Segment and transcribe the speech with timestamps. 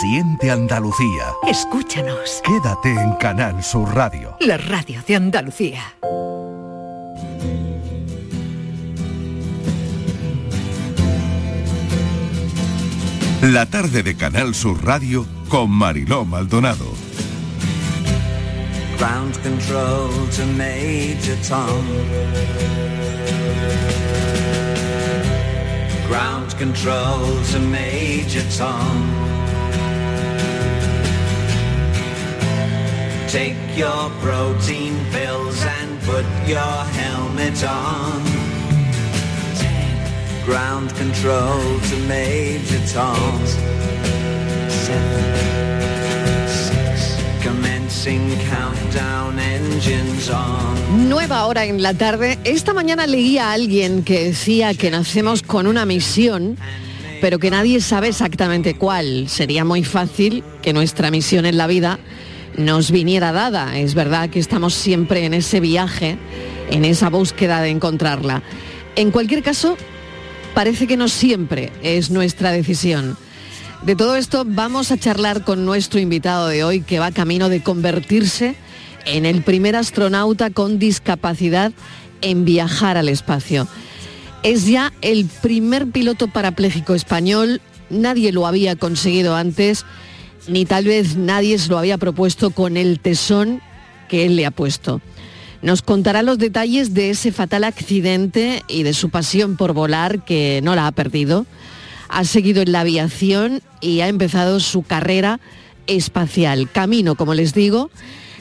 [0.00, 1.34] Siente Andalucía.
[1.46, 2.40] Escúchanos.
[2.42, 4.34] Quédate en Canal Sur Radio.
[4.40, 5.82] La radio de Andalucía.
[13.42, 16.86] La tarde de Canal Sur Radio con Mariló Maldonado.
[18.96, 21.84] Ground control to Major Tom.
[26.08, 27.20] Ground control
[27.52, 29.19] to Major Tom.
[33.30, 38.24] Take your protein pills and put your helmet on.
[40.44, 43.46] Ground control to Major Tom.
[44.68, 45.28] Seven,
[46.48, 51.08] six, commencing countdown engines on.
[51.08, 52.36] Nueva hora en la tarde.
[52.42, 56.56] Esta mañana leí a alguien que decía que nacemos con una misión,
[57.20, 59.28] pero que nadie sabe exactamente cuál.
[59.28, 62.00] Sería muy fácil que nuestra misión en la vida
[62.56, 63.78] nos viniera dada.
[63.78, 66.18] Es verdad que estamos siempre en ese viaje,
[66.70, 68.42] en esa búsqueda de encontrarla.
[68.96, 69.76] En cualquier caso,
[70.54, 73.16] parece que no siempre es nuestra decisión.
[73.82, 77.62] De todo esto vamos a charlar con nuestro invitado de hoy que va camino de
[77.62, 78.54] convertirse
[79.06, 81.72] en el primer astronauta con discapacidad
[82.20, 83.66] en viajar al espacio.
[84.42, 89.84] Es ya el primer piloto parapléjico español, nadie lo había conseguido antes,
[90.48, 93.60] ni tal vez nadie se lo había propuesto con el tesón
[94.08, 95.00] que él le ha puesto.
[95.62, 100.60] Nos contará los detalles de ese fatal accidente y de su pasión por volar que
[100.62, 101.46] no la ha perdido.
[102.08, 105.38] Ha seguido en la aviación y ha empezado su carrera
[105.86, 106.68] espacial.
[106.70, 107.90] Camino, como les digo,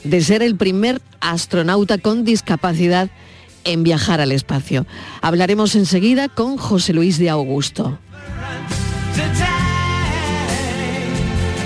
[0.04, 3.10] de ser el primer astronauta con discapacidad
[3.66, 4.86] en viajar al espacio.
[5.22, 8.00] Hablaremos enseguida con José Luis de Augusto.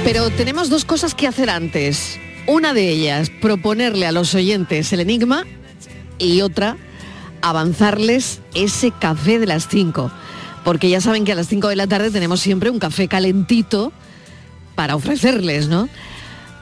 [0.04, 2.20] Pero tenemos dos cosas que hacer antes.
[2.46, 5.46] Una de ellas, proponerle a los oyentes el enigma
[6.20, 6.76] y otra,
[7.42, 10.12] avanzarles ese café de las 5.
[10.66, 13.94] Porque ya saben que a las 5 de la tarde tenemos siempre un café calentito
[14.76, 15.88] para ofrecerles, ¿no?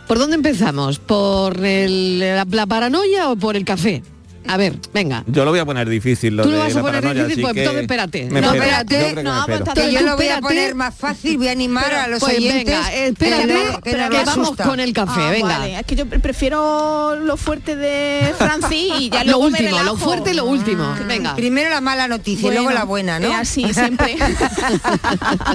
[0.07, 0.99] ¿Por dónde empezamos?
[0.99, 4.03] ¿Por la paranoia o por el café?
[4.47, 5.23] A ver, venga.
[5.27, 6.35] Yo lo voy a poner difícil.
[6.35, 8.25] Lo Tú lo de vas a poner paranoia, difícil, pues entonces espérate.
[8.31, 9.31] me No, espérate, Yo no, espero.
[9.33, 12.37] aguanta, Que yo lo voy a poner más fácil, voy a animar a los Pues
[12.37, 12.65] oyentes.
[12.65, 14.63] venga, espérate, que no- que no que lo vamos asusta.
[14.65, 15.57] con el café, Ah, venga.
[15.59, 15.79] vale.
[15.79, 19.83] Es que yo pre- prefiero lo fuerte de Francis y ya lo luego me último,
[19.83, 20.95] lo fuerte y lo último.
[21.07, 21.35] Venga.
[21.35, 23.27] Primero la mala noticia y luego la buena, ¿no?
[23.27, 24.17] es así, siempre.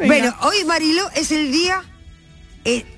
[0.06, 1.82] bueno, hoy Marilo es el día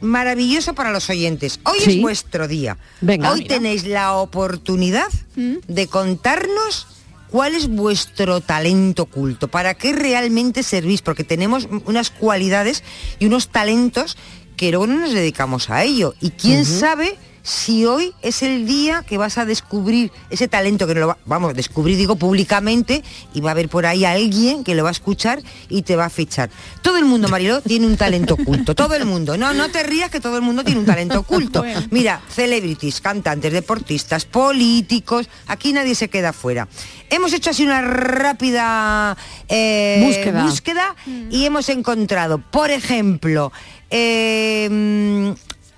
[0.00, 1.60] maravilloso para los oyentes.
[1.64, 1.96] Hoy Sí.
[1.96, 2.78] es vuestro día.
[3.00, 3.30] Venga.
[3.32, 3.54] hoy Mira.
[3.56, 5.56] tenéis la oportunidad Mm.
[5.68, 6.86] de contarnos
[7.30, 12.82] cuál es vuestro talento oculto, para qué realmente servís, porque tenemos unas cualidades
[13.18, 14.16] y unos talentos
[14.56, 16.14] que luego no nos dedicamos a ello.
[16.20, 17.16] Y quién sabe
[17.48, 21.18] si hoy es el día que vas a descubrir ese talento que no lo va-
[21.24, 24.92] vamos, descubrir digo públicamente y va a haber por ahí alguien que lo va a
[24.92, 26.50] escuchar y te va a fichar.
[26.82, 29.38] Todo el mundo, Mariló, tiene un talento oculto, todo el mundo.
[29.38, 31.60] No, no te rías que todo el mundo tiene un talento oculto.
[31.60, 31.80] Bueno.
[31.90, 36.68] Mira, celebrities, cantantes, deportistas, políticos, aquí nadie se queda fuera.
[37.08, 39.16] Hemos hecho así una rápida
[39.48, 40.44] eh, Búsqueda.
[40.44, 40.96] búsqueda
[41.30, 43.52] y hemos encontrado, por ejemplo,
[43.88, 45.30] eh, mm,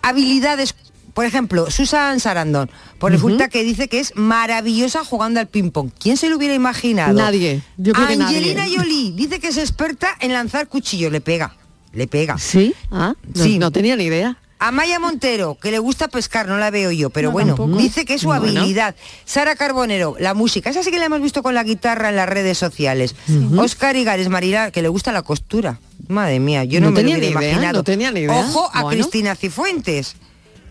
[0.03, 0.75] habilidades,
[1.21, 5.91] por ejemplo, Susan Sarandon, pues resulta que dice que es maravillosa jugando al ping-pong.
[6.01, 7.13] ¿Quién se lo hubiera imaginado?
[7.13, 8.39] Nadie, yo creo que nadie.
[8.39, 11.55] Angelina Jolie dice que es experta en lanzar cuchillos, le pega,
[11.93, 12.39] le pega.
[12.39, 12.73] ¿Sí?
[12.91, 13.59] Ah, no, Sí.
[13.59, 14.39] no tenía ni idea.
[14.61, 17.77] Amaya Montero, que le gusta pescar, no la veo yo, pero No, bueno, tampoco.
[17.77, 18.49] dice que es su Bueno.
[18.61, 18.95] habilidad.
[19.27, 22.31] Sara Carbonero, la música, esa sí que la hemos visto con la guitarra en las
[22.31, 23.15] redes sociales.
[23.59, 25.79] Oscar Igares Marila, que le gusta la costura.
[26.09, 27.79] Madre mía, yo no, No me lo tenía hubiera ni idea, imaginado.
[27.79, 28.33] no tenía ni idea.
[28.41, 28.97] Ojo a Bueno.
[29.03, 30.17] Cristina Cifuentes,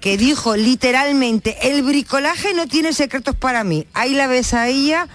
[0.02, 3.86] que dijo literalmente, el bricolaje no tiene secretos para mí.
[3.94, 5.08] Ahí la ves a ella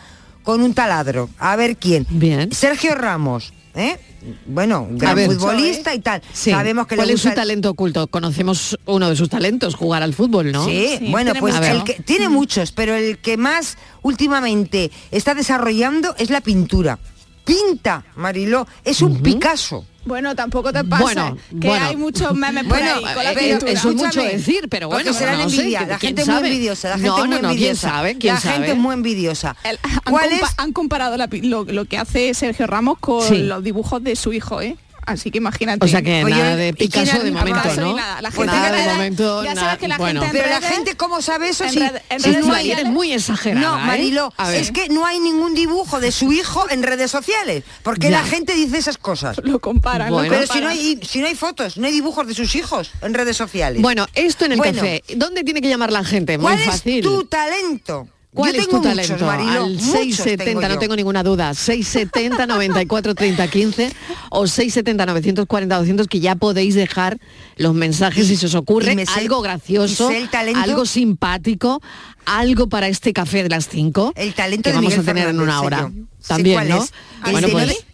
[0.43, 1.31] con un taladro.
[1.39, 2.07] A ver quién.
[2.11, 2.53] Bien.
[2.53, 3.99] Sergio Ramos, ¿eh?
[4.47, 5.27] Bueno, gran ver.
[5.31, 6.23] futbolista y tal.
[6.33, 6.51] Sí.
[6.51, 8.07] Sabemos que ¿Cuál le es su el- talento oculto?
[8.07, 10.65] Conocemos uno de sus talentos, jugar al fútbol, ¿no?
[10.65, 16.15] Sí, Sí, bueno, pues el que tiene muchos, pero el que más últimamente está desarrollando
[16.19, 16.99] es la pintura.
[17.45, 19.85] Pinta, Mariló, es un Picasso.
[20.05, 21.03] Bueno, tampoco te pasa.
[21.03, 21.87] Bueno, que bueno.
[21.87, 23.59] hay muchos memes por Bueno, ahí con la eh.
[23.67, 26.29] Eso es mucho decir, pero Porque bueno, serán no envidia, ¿quién- la quién gente es
[26.29, 26.49] muy sabe?
[26.49, 27.17] envidiosa, la gente no,
[27.49, 28.55] muy quién sabe, quién la sabe.
[28.57, 29.57] gente es muy envidiosa.
[29.65, 30.55] El- han, ¿Cuál compa- es?
[30.59, 33.39] han comparado la lo, lo que hace Sergio Ramos con Sí.
[33.45, 34.77] los dibujos de su hijo, ¿eh?
[35.07, 35.85] Así que imagínate.
[35.85, 37.97] O sea que Oye, nada de ¿y quién Picasso ha- de momento, Picasso ¿no?
[37.97, 39.45] nada, la gente nada de momento.
[39.45, 39.67] ya nada.
[39.67, 41.69] sabes que la bueno, gente en Pero la gente, ¿cómo sabe eso?
[41.69, 43.61] Si, red- en si redes no Isma, hay- eres muy exagerada.
[43.87, 44.11] No, ¿eh?
[44.39, 44.55] Ver.
[44.55, 47.65] es que no hay ningún dibujo de su hijo en redes sociales.
[47.83, 48.21] porque Ya.
[48.23, 49.37] la gente dice esas cosas?
[49.43, 50.11] lo comparan.
[50.11, 50.29] Bueno.
[50.33, 53.13] Pero si no, hay, si no hay fotos, no hay dibujos de sus hijos en
[53.15, 53.83] redes sociales.
[53.83, 54.75] Bueno, esto en el Bueno.
[54.81, 55.03] café.
[55.17, 56.39] ¿Dónde tiene que llamar la gente?
[56.39, 56.99] Muy ¿cuál fácil.
[56.99, 58.09] es tu talento?
[58.35, 59.31] ¿Cuál Yo es tengo tu muchos, talento?
[59.31, 61.55] Al muchos 670, no tengo ninguna duda.
[61.55, 63.93] 670 94 30 15
[64.31, 67.19] o 670 940 200 que ya podéis dejar
[67.57, 70.11] los mensajes si se os ocurre sé- algo gracioso,
[70.57, 71.81] algo simpático,
[72.27, 75.29] algo para este café de las 5 El talento que de vamos Miguel a tener
[75.29, 75.93] en una hora.
[76.27, 76.85] También, ¿no?
[77.27, 77.87] El Bueno, de no pues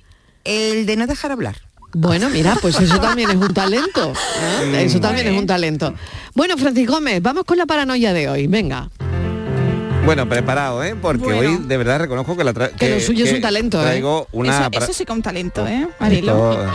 [0.45, 1.57] el de no dejar hablar.
[1.93, 4.15] bueno, mira, pues eso también es un talento.
[4.63, 4.85] ¿eh?
[4.87, 5.93] Eso también es un talento.
[6.35, 8.47] Bueno, Francis Gómez, vamos con la paranoia de hoy.
[8.47, 8.89] Venga.
[10.05, 10.97] Bueno, preparado, ¿eh?
[11.01, 11.41] Porque Bueno.
[11.41, 13.85] hoy de verdad reconozco que la tra- Que lo suyo es un talento, ¿eh?
[13.85, 14.69] Traigo una...
[14.73, 16.53] eso, sí que es un talento, ¿eh, Marilo?
[16.53, 16.69] Esto, eh,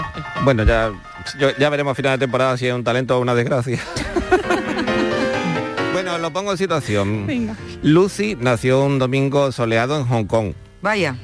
[0.43, 0.91] bueno, ya,
[1.39, 3.79] yo- ya veremos a final de temporada si es un talento o una desgracia.
[5.93, 7.27] bueno, lo pongo en situación.
[7.27, 7.55] Venga.
[7.81, 11.17] Lucy nació un domingo soleado en Hong Kong Vaya.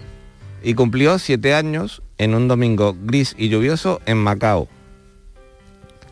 [0.64, 4.68] y cumplió siete años en un domingo gris y lluvioso en Macao.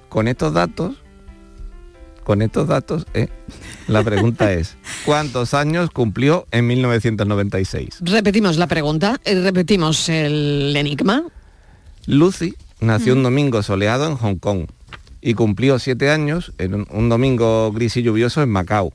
[0.07, 0.95] Con estos datos,
[2.23, 3.27] con estos datos, eh,
[3.89, 4.75] la pregunta es,
[5.05, 7.97] ¿cuántos años cumplió en 1996?
[8.01, 11.23] Repetimos la pregunta, eh, repetimos el enigma.
[12.05, 14.67] Lucy nació un domingo soleado en Hong Kong
[15.21, 18.93] y cumplió siete años en un, domingo gris y lluvioso en Macao.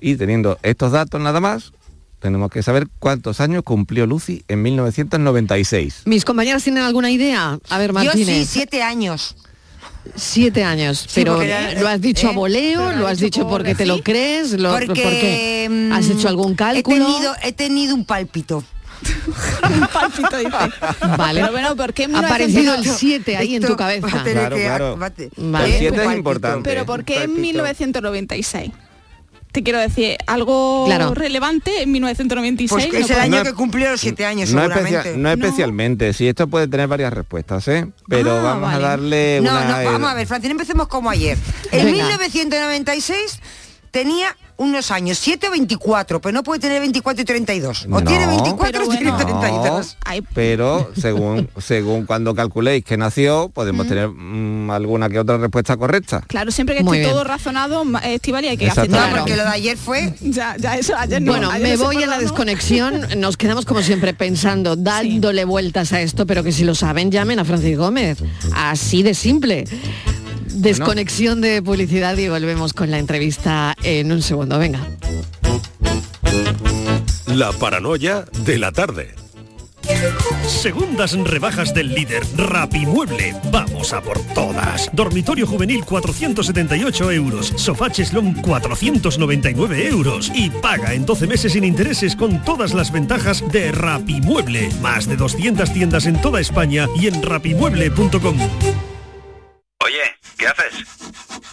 [0.00, 1.72] Y teniendo estos datos nada más,
[2.18, 6.02] tenemos que saber cuántos años cumplió Lucy en 1996.
[6.06, 7.58] ¿Mis compañeras tienen alguna idea?
[7.68, 8.26] A ver, Yo Martínez.
[8.26, 9.36] sí, siete años.
[10.14, 12.30] Siete años, Sí, pero porque ya- lo has dicho ¿eh?
[12.30, 15.66] a voleo, lo has dicho dicho por porque te lo crees, lo, Porque ¿por qué?
[15.70, 16.96] mm, ¿Has hecho algún cálculo?
[16.96, 18.62] He tenido, he tenido un pálpito.
[19.62, 20.50] un palpito dice.
[21.18, 21.40] Vale.
[21.40, 22.98] Pero bueno, ¿por qué en Ha aparecido el 1900?
[22.98, 24.22] 7 ahí en tu cabeza.
[24.24, 24.96] Claro, claro.
[24.96, 25.66] Vale.
[25.66, 25.76] El ¿eh?
[25.78, 26.12] siete Un es pálpito.
[26.18, 26.70] importante.
[26.70, 27.40] Pero ¿por qué en Palpito.
[27.40, 28.70] 1996?
[29.56, 31.14] Te quiero decir, algo Claro.
[31.14, 32.68] relevante en 1996.
[32.68, 34.98] Pues no es el puede- año No que cumplió los siete años, No, seguramente.
[34.98, 37.86] especia- no especialmente, sí, esto puede tener varias respuestas, ¿eh?
[38.06, 38.84] Pero Ah, vamos vale.
[38.84, 39.64] a darle No, una...
[39.82, 41.38] no, vamos eh, a ver, Francina, empecemos como ayer.
[41.72, 41.90] En Venga.
[42.04, 43.40] 1996
[43.90, 47.84] tenía unos años, 7 o 24, pero no puede tener 24 y 32.
[47.84, 48.02] O No.
[48.02, 49.40] tiene 24 Pero o tiene bueno.
[49.40, 49.96] 32.
[50.04, 55.76] Ay, pero según según cuando calculéis que nació, podemos tener mm, alguna que otra respuesta
[55.76, 56.22] correcta.
[56.26, 57.12] Claro, siempre que Muy esté bien.
[57.14, 58.96] todo razonado, eh, Estivali, hay que Exacto.
[58.96, 60.14] No, porque lo de ayer fue...
[60.20, 61.32] Ya, ya, eso ayer no.
[61.32, 62.22] Bueno, ayer me voy a la no.
[62.22, 67.10] desconexión, nos quedamos como siempre pensando, dándole vueltas a esto, pero que si lo saben
[67.10, 68.18] llamen a Francis Gómez,
[68.54, 69.64] así de simple.
[70.52, 74.80] Desconexión de publicidad y volvemos con la entrevista en un segundo, venga.
[77.26, 79.14] La paranoia de la tarde.
[80.46, 83.34] Segundas rebajas del líder Rapimueble.
[83.50, 84.88] Vamos a por todas.
[84.92, 87.52] Dormitorio juvenil 478 euros.
[87.56, 90.30] Sofá cheslón 499 euros.
[90.34, 94.70] Y paga en 12 meses sin intereses con todas las ventajas de Rapimueble.
[94.80, 98.36] Más de 200 tiendas en toda España y en rapimueble.com.
[99.84, 100.86] Oye, ¿qué haces?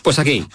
[0.02, 0.46] Pues aquí,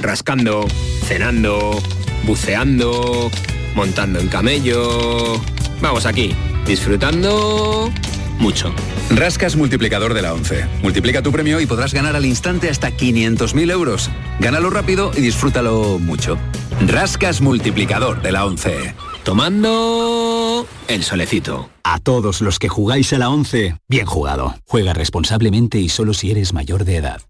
[0.00, 0.66] rascando,
[1.06, 1.82] cenando,
[2.24, 3.30] buceando,
[3.74, 5.40] montando en camello.
[5.80, 6.34] Vamos aquí,
[6.66, 7.90] disfrutando
[8.38, 8.74] mucho.
[9.10, 10.66] Rascas multiplicador de la 11.
[10.82, 14.10] Multiplica tu premio y podrás ganar al instante hasta 500.000 euros.
[14.40, 16.38] Gánalo rápido y disfrútalo mucho.
[16.86, 18.94] Rascas multiplicador de la 11.
[19.24, 21.70] Tomando el solecito.
[21.84, 24.56] A todos los que jugáis a la 11, bien jugado.
[24.66, 27.29] Juega responsablemente y solo si eres mayor de edad.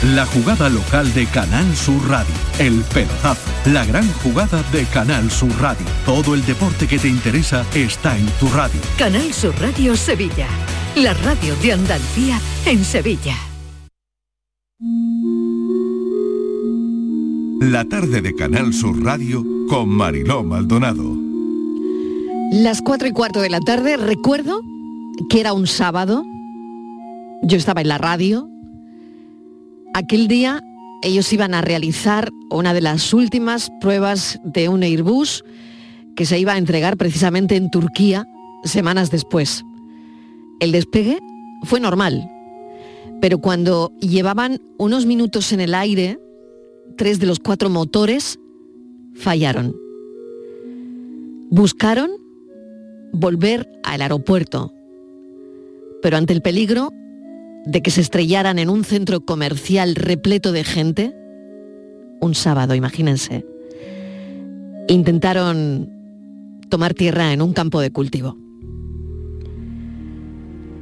[0.00, 2.34] La jugada local de Canal Sur Radio.
[2.58, 3.48] El pelotazo.
[3.66, 5.86] La gran jugada de Canal Sur Radio.
[6.04, 8.80] Todo el deporte que te interesa está en tu radio.
[8.98, 10.48] Canal Sur Radio Sevilla.
[10.96, 13.36] La radio de Andalucía en Sevilla.
[17.60, 21.16] La tarde de Canal Sur Radio con Mariló Maldonado.
[22.50, 24.60] Las cuatro y cuarto de la tarde, recuerdo
[25.30, 26.24] que era un sábado,
[27.44, 28.48] yo estaba en la radio,
[29.94, 30.62] aquel día
[31.02, 35.44] ellos iban a realizar una de las últimas pruebas de un Airbus
[36.14, 38.26] que se iba a entregar precisamente en Turquía
[38.64, 39.64] semanas después.
[40.60, 41.18] El despegue
[41.64, 42.30] fue normal,
[43.20, 46.20] pero cuando llevaban unos minutos en el aire,
[46.96, 48.38] tres de los cuatro motores
[49.14, 49.74] fallaron.
[51.50, 52.10] Buscaron
[53.12, 54.72] volver al aeropuerto,
[56.00, 56.90] pero ante el peligro
[57.64, 61.14] de que se estrellaran en un centro comercial repleto de gente,
[62.20, 63.44] un sábado, imagínense,
[64.88, 65.90] intentaron
[66.68, 68.36] tomar tierra en un campo de cultivo.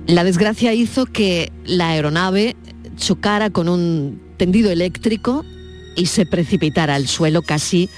[0.07, 2.57] La desgracia hizo que la aeronave
[2.97, 5.45] chocara con un tendido eléctrico
[5.97, 7.89] y se precipitara al suelo casi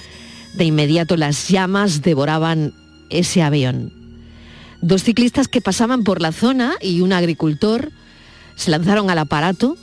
[0.55, 1.17] de inmediato.
[1.17, 2.73] Las llamas devoraban
[3.09, 3.93] ese avión.
[4.81, 7.91] Dos ciclistas que pasaban por la zona y un agricultor
[8.55, 9.77] se lanzaron al aparato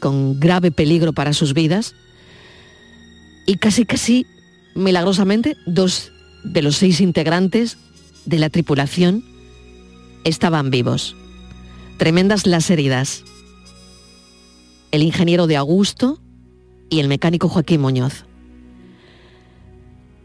[0.00, 1.94] con grave peligro para sus vidas
[3.46, 4.26] y casi casi
[4.74, 6.12] milagrosamente dos
[6.44, 7.78] de los seis integrantes
[8.24, 9.24] de la tripulación
[10.24, 11.16] estaban vivos.
[11.96, 13.24] Tremendas las heridas.
[14.90, 16.20] El ingeniero de Augusto
[16.90, 18.24] y el mecánico Joaquín Muñoz.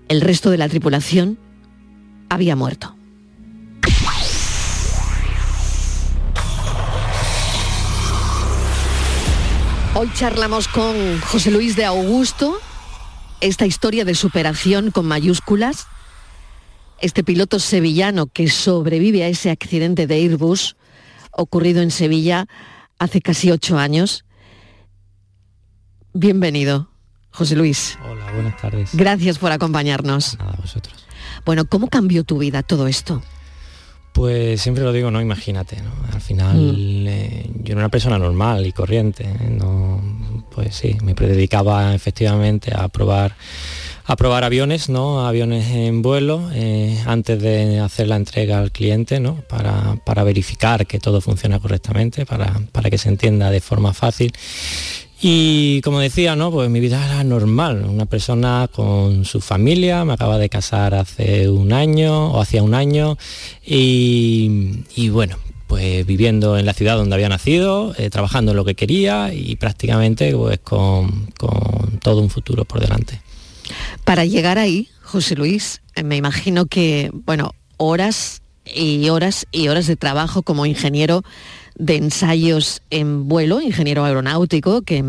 [0.07, 1.37] El resto de la tripulación
[2.29, 2.95] había muerto.
[10.01, 12.59] Hoy charlamos con José Luis de Augusto,
[13.39, 15.85] esta historia de superación con mayúsculas,
[17.01, 20.75] este piloto sevillano que sobrevive a ese accidente de Airbus
[21.29, 22.47] ocurrido en Sevilla
[22.97, 24.25] hace casi ocho años.
[26.13, 26.89] Bienvenido,
[27.29, 27.99] José Luis.
[28.03, 28.89] Hola, buenas tardes.
[28.93, 30.35] Gracias por acompañarnos.
[30.39, 30.95] Nada, vosotros.
[31.45, 33.21] Bueno, ¿cómo cambió tu vida todo esto?
[34.13, 35.91] Pues siempre lo digo, no, imagínate, ¿no?
[36.13, 37.07] Al final Mm.
[37.07, 39.49] eh, yo era una persona normal y corriente, ¿eh?
[39.49, 40.01] no,
[40.53, 43.35] pues sí, me dedicaba efectivamente a probar
[44.03, 45.25] a probar aviones, ¿no?
[45.25, 49.35] Aviones en vuelo, eh, antes de hacer la entrega al cliente, ¿no?
[49.47, 54.33] Para, para verificar que todo funciona correctamente, para, para que se entienda de forma fácil.
[55.23, 56.51] Y como decía, ¿no?
[56.51, 61.47] Pues mi vida era normal, una persona con su familia, me acaba de casar hace
[61.47, 63.19] un año o hacía un año
[63.63, 65.37] y, y bueno,
[65.67, 69.55] pues viviendo en la ciudad donde había nacido, eh, trabajando en lo que quería y
[69.57, 73.21] prácticamente pues con, con todo un futuro por delante.
[74.03, 79.85] Para llegar ahí, José Luis, eh, me imagino que, bueno, horas y horas y horas
[79.85, 81.23] de trabajo como ingeniero
[81.75, 85.03] de ensayos en vuelo, ingeniero aeronáutico, que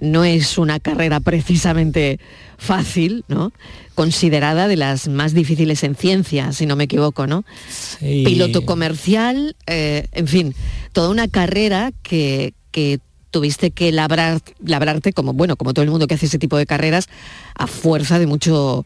[0.00, 2.20] no es una carrera precisamente
[2.58, 3.52] fácil, ¿no?
[3.94, 7.44] Considerada de las más difíciles en ciencia, si no me equivoco, ¿no?
[7.68, 8.22] Sí.
[8.24, 10.54] Piloto comercial, eh, en fin,
[10.92, 13.00] toda una carrera que, que
[13.30, 16.66] tuviste que labrar, labrarte como, bueno, como todo el mundo que hace ese tipo de
[16.66, 17.08] carreras,
[17.54, 18.84] a fuerza de mucho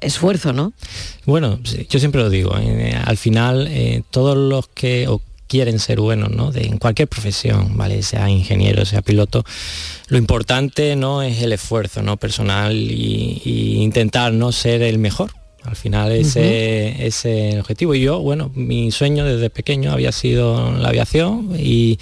[0.00, 0.72] esfuerzo, ¿no?
[1.24, 6.00] Bueno, yo siempre lo digo, eh, al final eh, todos los que o quieren ser
[6.00, 6.50] buenos, ¿no?
[6.50, 8.02] De, en cualquier profesión, ¿vale?
[8.02, 9.44] Sea ingeniero, sea piloto,
[10.08, 12.16] lo importante no es el esfuerzo ¿no?
[12.16, 15.30] personal y, y intentar no ser el mejor.
[15.62, 17.94] Al final ese es el objetivo.
[17.94, 21.98] Y yo, bueno, mi sueño desde pequeño había sido la aviación y,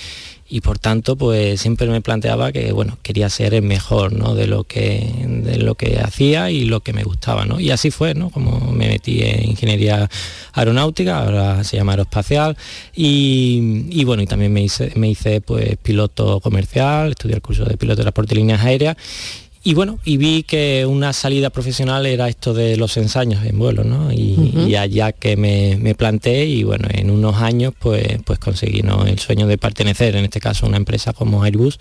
[0.50, 4.34] y por tanto pues siempre me planteaba que bueno quería ser el mejor ¿no?
[4.34, 7.60] de lo que de lo que hacía y lo que me gustaba ¿no?
[7.60, 8.30] y así fue ¿no?
[8.30, 10.10] como me metí en ingeniería
[10.52, 12.56] aeronáutica ahora se llama aeroespacial
[12.94, 17.64] y, y bueno y también me hice me hice pues piloto comercial estudié el curso
[17.64, 18.96] de piloto de transporte y líneas aéreas
[19.62, 23.84] y bueno, y vi que una salida profesional era esto de los ensayos en vuelo,
[23.84, 24.10] ¿no?
[24.10, 29.04] Y, allá que me, me planteé y bueno, en unos años pues, pues conseguí ¿no?
[29.04, 31.78] el sueño de pertenecer, en este caso a una empresa como Airbus,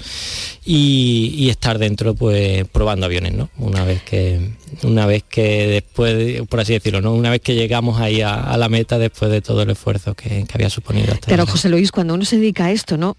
[0.66, 3.50] y, y estar dentro pues probando aviones, ¿no?
[3.58, 4.52] Una vez que,
[4.84, 7.14] una vez que después, de- por así decirlo, ¿no?
[7.14, 10.30] Una vez que llegamos ahí a, a la meta después de todo el esfuerzo que,
[10.30, 11.46] que había suponido hasta Claro.
[11.48, 13.18] José Luis, cuando uno se dedica a esto, ¿no?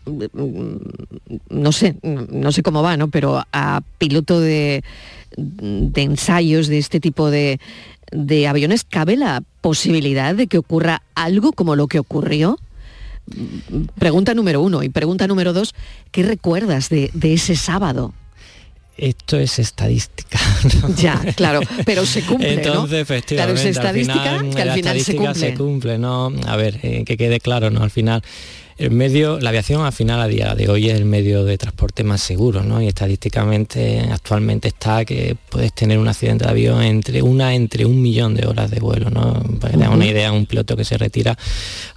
[1.49, 3.09] No sé, no sé cómo va, ¿no?
[3.09, 4.83] Pero a piloto de,
[5.37, 7.61] de ensayos de este tipo de,
[8.13, 12.59] de aviones, ¿cabe la posibilidad de que ocurra algo como lo que ocurrió?
[13.99, 14.83] Pregunta número uno.
[14.83, 15.75] Y pregunta número dos,
[16.11, 18.13] ¿qué recuerdas de, de ese sábado?
[19.01, 20.39] Esto es estadística.
[20.97, 22.63] Ya, claro, pero se cumple, ¿no?
[22.63, 25.99] Entonces, Claro, es efectivamente, estadística al final, que al la final se estadística cumple.
[25.99, 26.33] ¿no?
[26.47, 27.83] A ver, eh, que quede claro, ¿no?
[27.83, 28.23] Al final,
[28.81, 32.03] el medio, la aviación al final a día de hoy es el medio de transporte
[32.03, 32.81] más seguro, ¿no?
[32.81, 38.01] Y estadísticamente actualmente está que puedes tener un accidente de avión entre una entre un
[38.01, 39.35] millón de horas de vuelo, ¿no?
[39.61, 41.37] Para que hagas una idea, un piloto que se retira,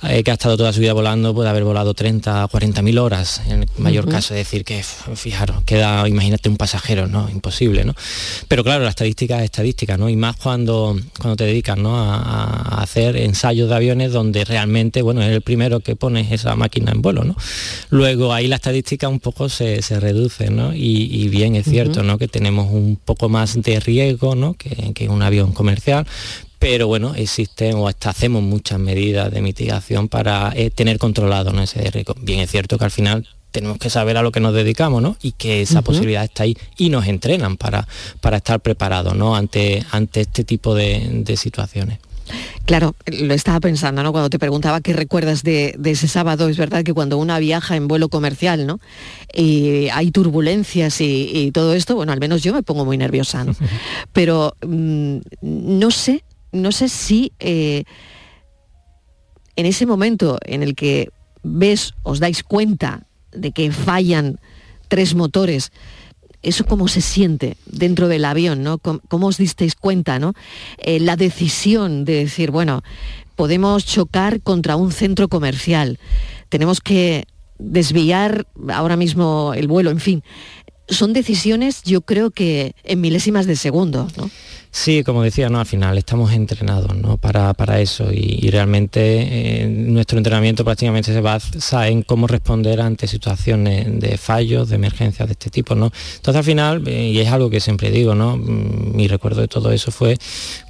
[0.09, 3.41] eh, que ha estado toda su vida volando, puede haber volado 30, 40 mil horas,
[3.47, 7.29] en el mayor caso, es decir, que fijaros, queda, imagínate un pasajero, ¿no?
[7.29, 7.95] Imposible, ¿no?
[8.49, 10.09] Pero claro, la estadística es estadística, ¿no?
[10.09, 11.97] Y más cuando, cuando te dedicas, ¿no?
[11.97, 16.57] A, a hacer ensayos de aviones donde realmente, bueno, es el primero que pones esa
[16.57, 17.35] máquina en vuelo, ¿no?
[17.89, 20.73] Luego ahí la estadística un poco se, se reduce, ¿no?
[20.73, 22.03] Y, y bien es cierto.
[22.03, 22.17] ¿no?
[22.17, 24.53] Que tenemos un poco más de riesgo, ¿no?
[24.55, 26.07] Que, que un avión comercial.
[26.59, 31.61] Pero bueno, existen o hasta hacemos muchas medidas de mitigación para eh, tener controlado ¿no?
[31.61, 32.15] ese riesgo.
[32.21, 35.15] Bien es cierto que al final tenemos que saber a lo que nos dedicamos, ¿no?
[35.21, 37.87] Y que esa posibilidad está ahí y nos entrenan para,
[38.19, 39.35] para estar preparados, ¿no?
[39.35, 41.99] Ante, ante este tipo de, de situaciones.
[42.65, 44.11] Claro, lo estaba pensando, ¿no?
[44.11, 47.75] Cuando te preguntaba qué recuerdas de, de ese sábado, es verdad que cuando una viaja
[47.75, 48.79] en vuelo comercial, ¿no?
[49.33, 53.43] Y hay turbulencias y, y todo esto, bueno, al menos yo me pongo muy nerviosa,
[53.43, 53.53] ¿no?
[54.13, 57.83] Pero mm, no sé, no sé si eh,
[59.55, 61.09] en ese momento en el que
[61.43, 64.39] ves, os dais cuenta de que fallan
[64.87, 65.71] tres motores,
[66.43, 68.77] eso cómo se siente dentro del avión, ¿no?
[68.77, 70.33] ¿Cómo, os disteis cuenta, ¿no?
[70.77, 72.83] Eh, la decisión de decir, bueno,
[73.35, 75.99] podemos chocar contra un centro comercial,
[76.49, 77.25] tenemos que
[77.57, 80.23] desviar ahora mismo el vuelo, en fin.
[80.87, 84.29] Son decisiones, yo creo que en milésimas de segundo, ¿no?
[84.75, 85.59] Sí, como decía, ¿no?
[85.59, 87.17] al final estamos entrenados ¿no?
[87.17, 93.05] para, para eso y, realmente eh, nuestro entrenamiento prácticamente se basa en cómo responder ante
[93.05, 95.75] situaciones de fallos, de emergencias de este tipo.
[95.75, 95.91] ¿no?
[96.15, 98.35] Entonces al final, eh, y es algo que siempre digo, ¿no?
[98.35, 100.17] Mm, mi recuerdo de todo eso fue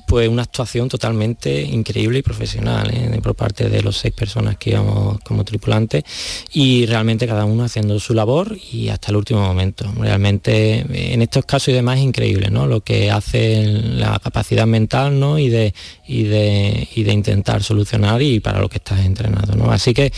[0.08, 3.20] pues una actuación totalmente increíble y profesional ¿eh?
[3.22, 6.04] por parte de los seis personas que íbamos como tripulantes
[6.52, 9.92] y realmente cada uno haciendo su labor y hasta el último momento.
[9.98, 12.68] Realmente eh, en estos casos y demás es increíble ¿no?
[12.68, 15.40] lo que hace la capacidad mental ¿no?
[15.40, 15.74] y, de,
[16.08, 19.56] y, de, y de intentar solucionar y para lo que estás entrenado.
[19.56, 19.72] ¿no?
[19.72, 20.12] Así que,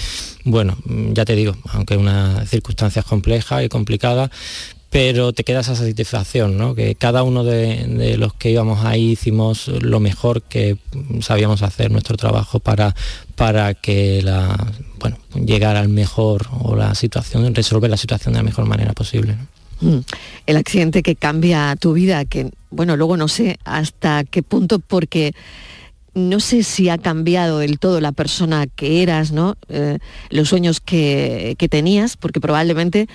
[0.44, 4.30] bueno, ya te digo, aunque unas circunstancias complejas y complicadas,
[4.96, 6.74] pero te queda esa satisfacción, ¿no?
[6.74, 10.78] que cada uno de, los que íbamos ahí hicimos lo mejor que
[11.20, 12.96] sabíamos hacer nuestro trabajo para,
[13.36, 14.56] para que la,
[14.98, 19.36] bueno, llegara al mejor o la situación, resolver la situación de la mejor manera posible.
[19.82, 19.98] Mm.
[20.46, 25.34] El accidente que cambia tu vida, que bueno, luego no sé hasta qué punto, porque
[26.14, 29.58] no sé si ha cambiado del todo la persona que eras, ¿no?
[29.68, 29.98] Eh,
[30.30, 33.10] los sueños que, que tenías, porque probablemente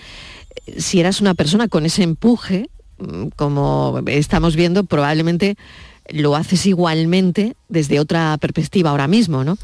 [0.77, 5.57] si eras una persona con ese empuje, mm, como estamos viendo, probablemente
[6.09, 9.59] lo haces igualmente desde otra perspectiva ahora mismo, ¿no?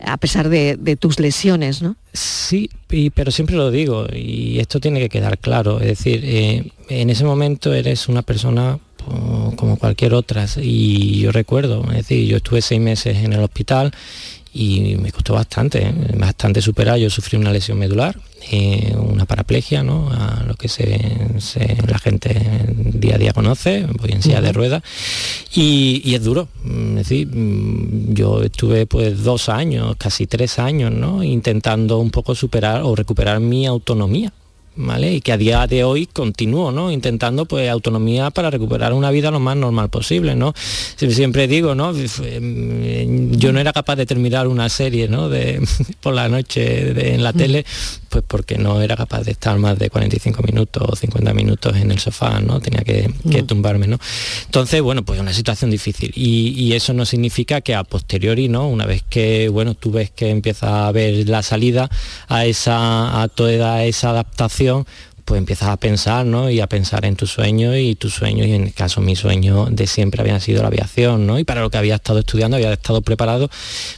[0.00, 1.96] A pesar de, tus lesiones, ¿no?
[2.12, 6.70] Sí, y- pero siempre lo digo, y esto tiene que quedar claro, es decir, eh,
[6.88, 12.28] en ese momento eres una persona po- como cualquier otra, y yo recuerdo, es decir,
[12.28, 13.90] yo estuve seis meses en el hospital
[14.58, 15.94] y me costó bastante, ¿eh?
[16.16, 18.18] bastante superar, yo sufrí una lesión medular,
[18.50, 20.10] eh, una paraplegia, ¿no?
[20.10, 20.98] A lo que se,
[21.38, 22.34] se- la gente
[22.94, 24.82] día a día conoce, voy en silla de ruedas,
[25.54, 30.90] y, y es duro, es decir, mm, yo estuve pues dos años, casi tres años,
[30.92, 31.22] ¿no?
[31.22, 34.32] Intentando un poco superar o recuperar mi autonomía.
[34.80, 35.12] ¿Vale?
[35.14, 36.92] Y que a día de hoy continúo, ¿no?
[36.92, 40.52] Intentando pues autonomía para recuperar una vida lo más normal posible, ¿no?
[40.96, 41.92] Sie- Siempre digo, ¿no?
[41.92, 45.28] Mm, Yo no era capaz de terminar una serie, ¿no?
[45.28, 45.60] De,
[46.00, 47.66] por la noche de- en la tele,
[48.08, 51.90] pues porque no era capaz de estar más de 45 minutos o 50 minutos en
[51.90, 52.60] el sofá, ¿no?
[52.60, 53.46] Tenía que, que Mm.
[53.46, 53.98] tumbarme, ¿no?
[54.46, 56.12] Entonces, bueno, pues una situación difícil.
[56.14, 58.68] Y, y eso no significa que a posteriori, ¿no?
[58.68, 61.88] Una vez que, bueno, tú ves que empieza a ver la salida
[62.28, 64.86] a esa, a toda esa adaptación,
[65.28, 66.48] pues empiezas a pensar, ¿no?
[66.48, 69.66] Y a pensar en tus sueños y tus sueños, y en el caso mi sueño
[69.66, 71.38] de siempre había sido la aviación, ¿no?
[71.38, 73.50] Y para lo que había estado estudiando, había estado preparado,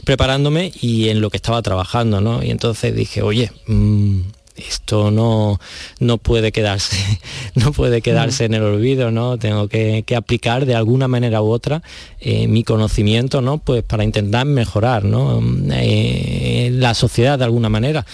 [0.03, 2.43] preparándome y en lo que estaba trabajando, ¿no?
[2.43, 4.19] Y entonces dije, oye, mm,
[4.57, 5.61] esto no,
[6.01, 6.97] no puede quedarse,
[7.55, 9.37] no puede quedarse en el olvido, ¿no?
[9.37, 11.81] Tengo que, aplicar de alguna manera u otra
[12.19, 13.57] eh, mi conocimiento, ¿no?
[13.59, 15.41] Pues para intentar mejorar, ¿no?
[15.71, 18.05] Eh, la sociedad de alguna manera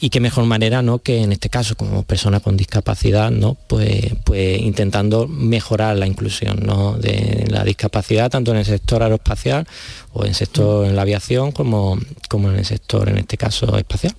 [0.00, 4.12] y qué mejor manera no que en este caso como persona con discapacidad no pues
[4.24, 6.98] pues intentando mejorar la inclusión ¿no?
[6.98, 9.66] de la discapacidad tanto en el sector aeroespacial
[10.12, 13.76] o en el sector en la aviación como como en el sector en este caso
[13.78, 14.14] espacial.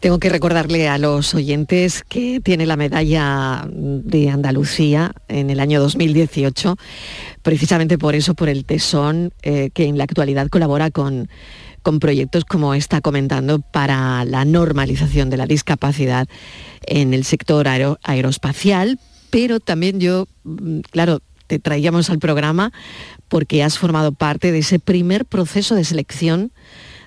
[0.00, 5.80] Tengo que recordarle a los oyentes que tiene la medalla de Andalucía en el año
[5.80, 6.76] 2018,
[7.42, 11.28] precisamente por eso, por el tesón eh, que en la actualidad colabora con,
[11.84, 16.26] con proyectos como está comentando para la normalización de la discapacidad
[16.86, 18.98] en el sector aero- aeroespacial,
[19.30, 22.72] pero también yo, mm, claro, te traíamos al programa
[23.28, 26.50] porque has formado parte de ese primer proceso de selección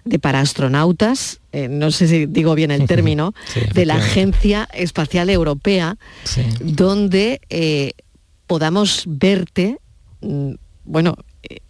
[0.05, 3.95] de para astronautas, eh, no sé si digo bien el término, Sí, de la.
[3.95, 6.43] Agencia Espacial Europea, Sí.
[6.61, 7.91] donde eh,
[8.45, 9.77] podamos verte,
[10.21, 10.51] mm,
[10.85, 11.15] bueno,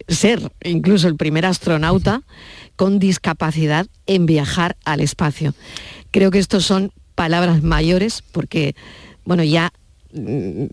[0.08, 2.22] ser incluso el primer astronauta
[2.76, 5.54] con discapacidad en viajar al espacio.
[6.10, 8.74] Creo que estos son palabras mayores porque,
[9.24, 9.72] bueno, ya
[10.12, 10.64] mm,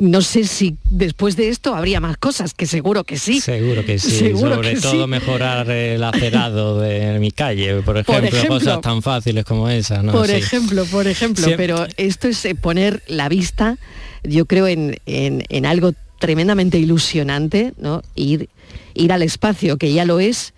[0.00, 3.40] no sé si después de esto habría más cosas, que seguro que sí.
[3.40, 5.08] Seguro que sí, Seguro sobre que todo sí.
[5.08, 8.48] mejorar el acerado de mi calle, por ejemplo, ejemplo.
[8.58, 10.10] cosas tan fáciles como esa, ¿no?
[10.10, 10.32] por Sí.
[10.34, 13.76] ejemplo, por ejemplo, Siempre- pero esto es eh, poner la vista,
[14.24, 15.92] yo creo, en, en- en algo
[16.22, 18.00] tremendamente ilusionante, ¿no?
[18.14, 18.48] Ir,
[18.94, 20.54] ir al espacio, que ya lo es,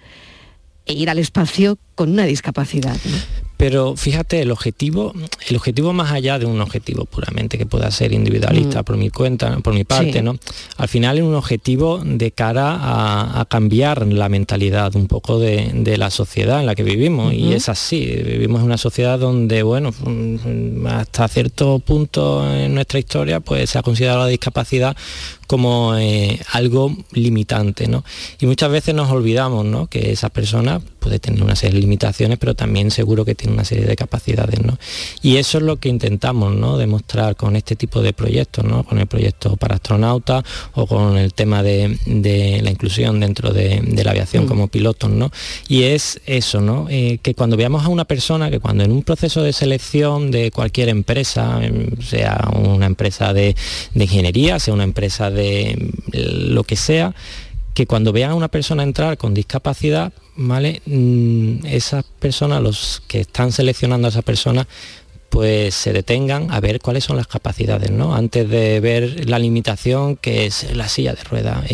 [0.85, 2.99] e ir al espacio con una discapacidad.
[3.57, 5.15] Pero fíjate, el objetivo,
[5.49, 8.85] el objetivo más allá de un objetivo puramente que pueda ser individualista Mm.
[8.85, 10.23] por mi cuenta, por mi parte, Sí.
[10.23, 10.37] ¿no?
[10.77, 15.71] Al final es un objetivo de cara a, a cambiar la mentalidad un poco de,
[15.75, 17.33] de la sociedad en la que vivimos.
[17.33, 19.93] Y es así, vivimos en una sociedad donde, bueno,
[20.89, 24.97] hasta cierto punto en nuestra historia, pues se ha considerado la discapacidad
[25.47, 28.03] como eh, algo limitante, ¿no?
[28.41, 29.87] Y muchas veces nos olvidamos, ¿no?
[29.87, 33.65] Que esa persona puede tener una serie de limitaciones, pero también seguro que tiene una
[33.65, 34.79] serie de capacidades, ¿no?
[35.21, 36.79] Y eso es lo que intentamos, ¿no?
[36.79, 38.85] Demostrar con este tipo de proyectos, ¿no?
[38.85, 43.83] Con el proyecto para astronautas o con el tema de, de la inclusión dentro de,
[43.85, 44.47] de la aviación Mm.
[44.49, 45.31] como pilotos, ¿no?
[45.69, 46.87] Y es eso, ¿no?
[46.89, 50.51] Eh, que cuando veamos a una persona, que cuando en un proceso de selección de
[50.51, 53.55] cualquier empresa, em, sea una empresa de,
[53.95, 57.15] de ingeniería, sea una empresa de lo que sea,
[57.75, 60.81] que cuando vean a una persona entrar con discapacidad, ¿vale?
[60.87, 64.67] Mm, esas personas, los que están seleccionando a esa persona,
[65.35, 68.15] pues se detengan a ver cuáles son las capacidades, ¿no?
[68.15, 71.65] Antes de ver la limitación que es la silla de ruedas,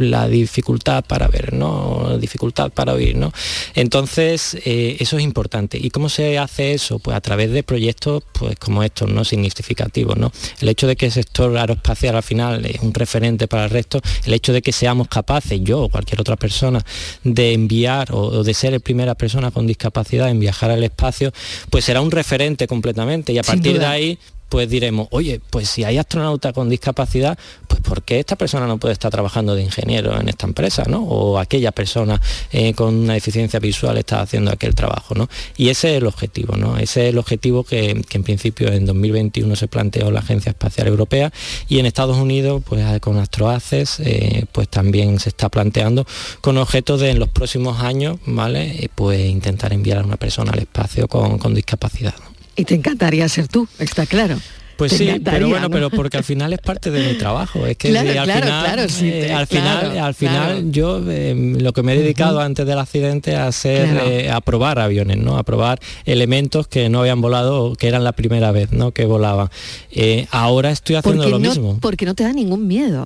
[0.00, 2.18] la dificultad para ver, ¿no?
[2.18, 3.32] Dificultad para oír, ¿no?
[3.76, 5.78] Entonces, eh, eso es importante.
[5.80, 6.98] ¿Y cómo se hace eso?
[6.98, 9.24] Pues a través de proyectos pues como estos, ¿no?
[9.24, 10.32] Significativos, ¿no?
[10.60, 14.00] El hecho de que el sector aeroespacial al final es un referente para el resto,
[14.24, 16.84] el hecho de que seamos capaces, yo o cualquier otra persona,
[17.22, 21.30] de enviar o, o de ser la primera persona con discapacidad en viajar al espacio,
[21.70, 24.18] pues será un referente completamente y a Sin partir de ahí
[24.52, 28.76] pues diremos, oye, pues si hay astronauta con discapacidad, pues ¿por qué esta persona no
[28.76, 31.04] puede estar trabajando de ingeniero en esta empresa, ¿no?
[31.04, 35.26] O aquella persona eh, con una deficiencia visual está haciendo aquel trabajo, ¿no?
[35.56, 36.76] Y ese es el objetivo, ¿no?
[36.76, 40.86] Ese es el objetivo que, que en principio en 2021 se planteó la Agencia Espacial
[40.86, 41.32] Europea
[41.66, 46.06] y en Estados Unidos, pues con AstroAces, eh, pues también se está planteando
[46.42, 48.84] con objeto de en los próximos años, ¿vale?
[48.84, 52.12] Eh, pues intentar enviar a una persona al espacio con, con discapacidad.
[52.22, 52.31] ¿no?
[52.56, 54.36] Y te encantaría ser tú, está claro.
[54.76, 55.70] Pues sí, pero bueno, ¿no?
[55.70, 57.66] pero porque al final es parte de mi trabajo.
[57.66, 61.00] Es que Claro, si al claro, final, claro, sí, eh, al final, al final yo
[61.08, 65.18] eh, lo que me he dedicado antes del accidente a hacer, eh, a probar aviones,
[65.18, 65.38] ¿no?
[65.38, 68.92] A probar elementos que no habían volado, que eran la primera vez, ¿no?
[68.92, 69.50] Que volaban.
[69.92, 71.78] Eh, ahora estoy haciendo porque lo no, mismo.
[71.80, 73.04] Porque no te da ningún miedo,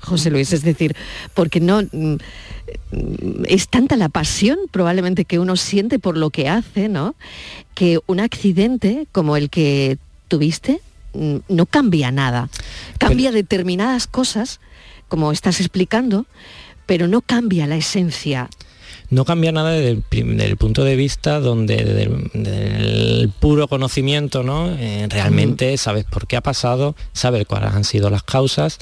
[0.00, 0.52] José Luis.
[0.52, 0.94] Es decir,
[1.34, 2.16] porque no mm,
[3.46, 7.14] es tanta la pasión probablemente que uno siente por lo que hace, ¿no?
[7.74, 10.80] Que un accidente como el que tuviste
[11.14, 12.48] mm, no cambia nada.
[12.98, 14.60] Cambia determinadas cosas,
[15.08, 16.26] como estás explicando,
[16.86, 18.48] pero no cambia la esencia.
[19.10, 22.76] no cambia nada desde el, prim- desde el punto de vista donde desde el, desde
[23.22, 28.08] el puro conocimiento no Eh, realmente sabes por qué ha pasado sabes cuáles han sido
[28.10, 28.78] las causas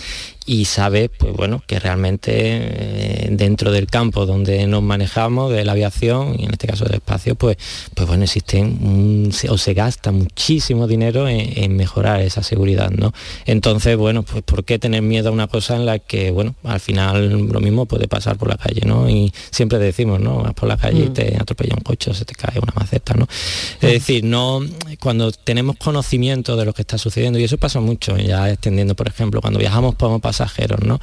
[0.48, 5.72] y sabe, pues bueno, que realmente eh, dentro del campo donde nos manejamos, de la
[5.72, 7.58] aviación, y en este caso del espacio, pues,
[7.94, 13.12] pues bueno, existen o se gasta muchísimo dinero en, mejorar esa seguridad, ¿no?
[13.44, 16.80] Entonces, bueno, pues ¿por qué tener miedo a una cosa en la que, bueno, al
[16.80, 19.06] final lo mismo puede pasar por la calle, ¿no?
[19.10, 20.42] Y siempre decimos, ¿no?
[20.42, 21.12] Vas por la calle y mm.
[21.12, 23.28] te atropella un coche o se te cae una maceta, ¿no?
[23.82, 24.62] Es decir, no,
[24.98, 29.08] cuando tenemos conocimiento de lo que está sucediendo, y eso pasa mucho, ya extendiendo, por
[29.08, 31.00] ejemplo, cuando viajamos como pasajeros, ¿no?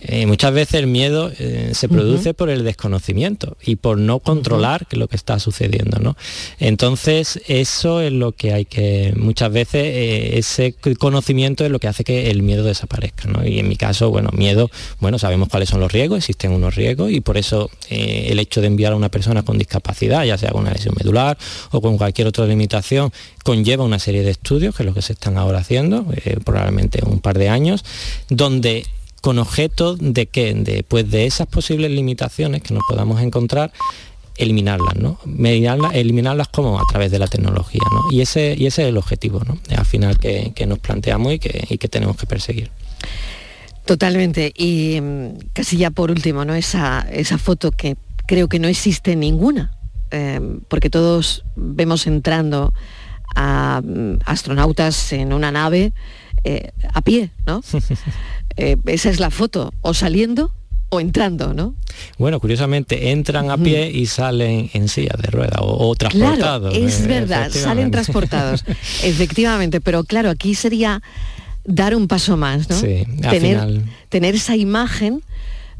[0.00, 4.86] Eh, muchas veces el miedo eh, se produce por el desconocimiento y por no controlar
[4.92, 6.16] lo que está sucediendo, ¿no?
[6.60, 11.88] Entonces, eso es lo que hay que, muchas veces, eh, ese conocimiento es lo que
[11.88, 13.44] hace que el miedo desaparezca, ¿no?
[13.44, 14.70] Y en mi caso, bueno, miedo,
[15.00, 18.68] bueno, sabemos cuáles son los riesgos, existen unos riesgos y por eso el hecho de
[18.68, 21.36] enviar a una persona con discapacidad, ya sea con una lesión medular
[21.72, 25.12] o con cualquier otra limitación, conlleva una serie de estudios, que es lo que se
[25.12, 26.06] están ahora haciendo,
[26.44, 27.84] probablemente un par de años,
[28.28, 28.75] donde
[29.20, 33.72] con objeto de que de, pues de esas posibles limitaciones que nos podamos encontrar
[34.36, 35.18] eliminarlas, ¿no?
[35.92, 38.12] Eliminarlas, como a través de la tecnología, ¿no?
[38.12, 39.58] Y ese, y ese es el objetivo, ¿no?
[39.76, 42.70] Al final que, nos planteamos y que, y que tenemos que perseguir.
[43.84, 44.52] Totalmente.
[44.54, 46.54] Y mm, casi ya por último, ¿no?
[46.54, 49.72] Esa, esa foto que creo que no existe ninguna,
[50.10, 52.74] eh, porque todos vemos entrando
[53.34, 55.92] a mm, astronautas en una nave
[56.44, 57.60] eh, a pie, ¿no?
[58.56, 60.52] Eh, esa es la foto, o saliendo
[60.88, 61.74] o entrando, ¿no?
[62.16, 66.72] Bueno, curiosamente entran a pie y salen en silla de rueda o, transportados.
[66.72, 68.64] Claro, es verdad, salen transportados,
[69.02, 71.02] efectivamente, pero claro, aquí sería
[71.64, 72.78] dar un paso más, ¿no?
[72.78, 75.22] Sí, tener, tener esa imagen,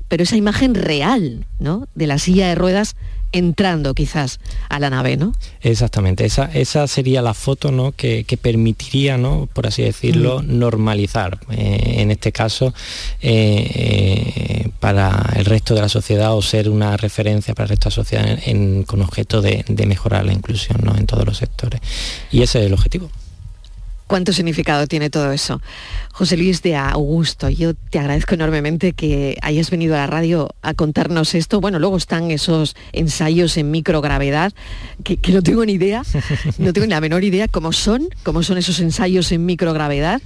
[0.08, 1.86] pero esa imagen real, ¿no?
[1.94, 2.96] De la silla de ruedas
[3.32, 5.34] entrando quizás a la nave, ¿no?
[5.60, 7.92] Exactamente, esa, esa sería la foto ¿no?
[7.92, 9.48] que, permitiría, ¿no?
[9.52, 10.58] por así decirlo, mm.
[10.58, 12.72] normalizar, eh, en este caso,
[13.20, 17.88] eh, eh, para el resto de la sociedad o ser una referencia para el resto
[17.88, 18.38] de la sociedad
[18.86, 20.96] con objeto de, de mejorar la inclusión ¿no?
[20.96, 21.80] en todos los sectores.
[22.30, 23.10] Y ese es el objetivo.
[24.06, 25.60] ¿Cuánto significado tiene todo eso?
[26.12, 30.74] José Luis de Augusto, yo te agradezco enormemente que hayas venido a la radio a
[30.74, 31.60] contarnos esto.
[31.60, 34.52] Bueno, luego están esos ensayos en microgravedad,
[35.02, 36.04] que, no tengo ni idea,
[36.58, 40.22] no tengo ni la menor idea cómo son, cómo son esos ensayos en microgravedad.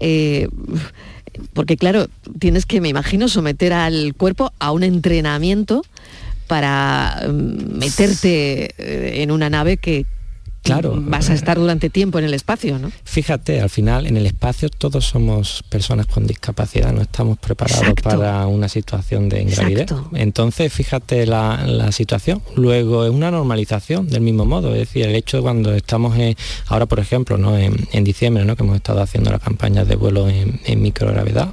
[0.00, 0.48] Eh,
[1.52, 2.08] porque claro,
[2.40, 5.84] tienes que, me imagino, someter al cuerpo a un entrenamiento
[6.48, 10.04] para mm, meterte eh, en una nave que,
[10.62, 10.94] Claro.
[10.96, 12.92] Vas a estar durante tiempo en el espacio, ¿no?
[13.04, 18.46] Fíjate, al final en el espacio todos somos personas con discapacidad, no estamos preparados para
[18.46, 19.90] una situación de ingravidez.
[20.12, 22.42] Entonces, fíjate la, situación.
[22.54, 26.16] Luego es una normalización del mismo modo, es decir, el hecho de cuando estamos
[26.66, 27.56] ahora, por ejemplo, ¿no?
[27.56, 28.54] en, diciembre, ¿no?
[28.54, 31.52] que hemos estado haciendo la campaña de vuelo en, microgravedad,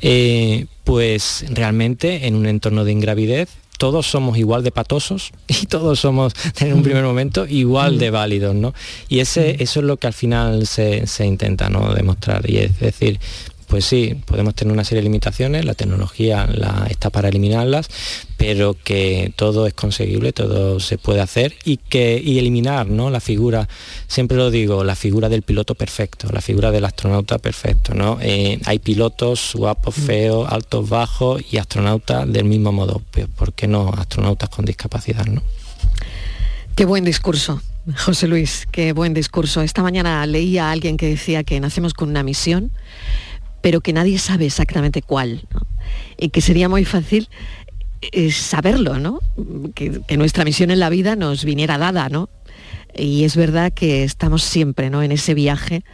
[0.00, 6.00] eh, pues realmente en un entorno de ingravidez todos somos igual de patosos y todos
[6.00, 8.74] somos en un primer momento igual de válidos, ¿no?
[9.08, 11.94] Y ese, eso es lo que al final se, se intenta ¿no?
[11.94, 12.48] demostrar.
[12.50, 13.18] Y es decir,
[13.68, 17.88] pues sí, podemos tener una serie de limitaciones, la tecnología la, está para eliminarlas,
[18.38, 23.10] pero que todo es conseguible, todo se puede hacer y que eliminar ¿no?
[23.10, 23.68] la figura,
[24.06, 27.94] siempre lo digo, la figura del piloto perfecto, la figura del astronauta perfecto.
[27.94, 28.18] ¿no?
[28.22, 30.00] Eh, hay pilotos guapos, mm.
[30.00, 33.02] feos, altos, bajos y astronautas del mismo modo.
[33.10, 35.26] Pues, ¿Por qué no astronautas con discapacidad?
[35.26, 35.42] ¿no?
[36.74, 37.60] Qué buen discurso.
[37.96, 39.62] José Luis, qué buen discurso.
[39.62, 42.70] Esta mañana leía a alguien que decía que nacemos con una misión
[43.60, 45.42] pero que nadie sabe exactamente cuál.
[46.16, 47.28] Y que sería muy fácil
[48.00, 49.20] eh, saberlo, ¿no?
[49.74, 52.28] Que, nuestra misión en la vida nos viniera dada, ¿no?
[52.96, 55.02] Y es verdad que estamos siempre ¿no?
[55.02, 55.84] en ese viaje,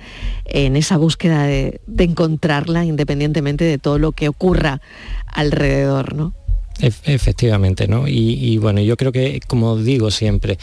[0.45, 4.81] en esa búsqueda de, encontrarla independientemente de todo lo que ocurra
[5.27, 6.35] alrededor, ¿no?
[6.81, 8.09] Efectivamente, ¿no?
[8.09, 10.59] y, bueno, yo creo que, como digo siempre,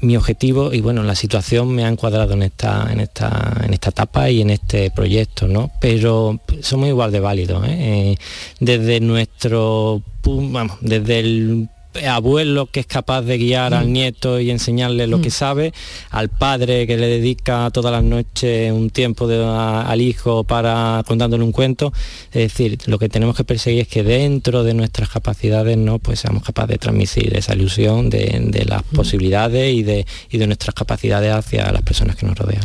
[0.00, 3.90] mi objetivo y bueno, la situación me ha encuadrado en esta, en esta, en esta
[3.90, 5.70] etapa y en este proyecto, ¿no?
[5.80, 7.76] Pero somos igual de válidos, ¿eh?
[7.78, 8.16] Eh,
[8.60, 11.68] desde nuestro, vamos, desde el
[12.08, 13.92] abuelo que es capaz de guiar al mm.
[13.92, 15.32] nieto y enseñarle lo que mm.
[15.32, 15.72] sabe,
[16.10, 21.52] al padre que le dedica todas las noches un tiempo al hijo para contándole un
[21.52, 21.92] cuento.
[22.32, 26.20] Es decir, lo que tenemos que perseguir es que dentro de nuestras capacidades no pues
[26.20, 28.94] seamos capaces de transmitir esa ilusión de, las mm.
[28.94, 32.62] posibilidades y de, y de nuestras capacidades hacia las personas que nos rodean.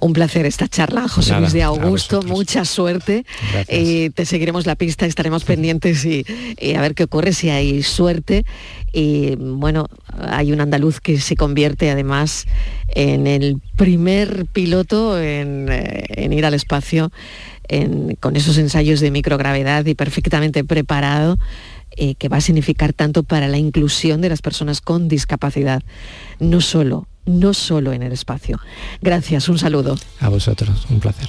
[0.00, 3.24] Un placer esta charla, José Luis de Augusto, mucha suerte.
[3.68, 6.24] Eh, te seguiremos la pista, estaremos pendientes y,
[6.74, 8.44] a ver qué ocurre si hay suerte.
[8.92, 9.86] Y bueno,
[10.28, 12.46] hay un andaluz que se convierte además
[12.88, 17.10] en el primer piloto en, eh, ir al espacio
[17.68, 21.36] en- con esos ensayos de microgravedad y perfectamente preparado,
[21.96, 25.82] eh, que va a significar tanto para la inclusión de las personas con discapacidad,
[26.38, 28.58] no solo, no solo en el espacio.
[29.02, 29.96] Gracias, un saludo.
[30.20, 31.28] A vosotros, un placer.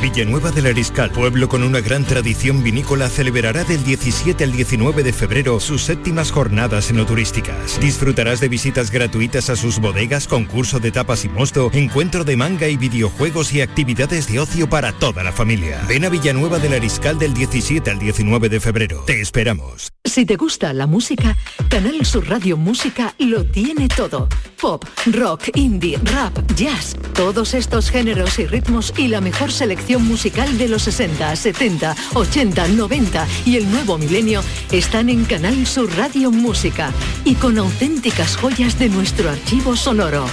[0.00, 5.12] Villanueva del Ariscal, pueblo con una gran tradición vinícola, celebrará del 17 al 19 de
[5.12, 7.80] febrero sus séptimas jornadas enoturísticas.
[7.80, 12.68] Disfrutarás de visitas gratuitas a sus bodegas, concurso de tapas y mosto, encuentro de manga
[12.68, 15.80] y videojuegos y actividades de ocio para toda la familia.
[15.88, 19.04] Ven a Villanueva del Ariscal del 17 al 19 de febrero.
[19.06, 19.92] Te esperamos.
[20.04, 21.36] Si te gusta la música,
[21.68, 24.28] Canal Sur Radio Música lo tiene todo.
[24.60, 30.56] Pop, rock, indie, rap, jazz, todos estos géneros y ritmos y la mejor selección musical
[30.56, 34.42] de los 60, 70, 80, 90 y el nuevo milenio
[34.72, 36.90] están en Canal Sur Radio Música
[37.24, 40.26] y con auténticas joyas de nuestro archivo sonoro.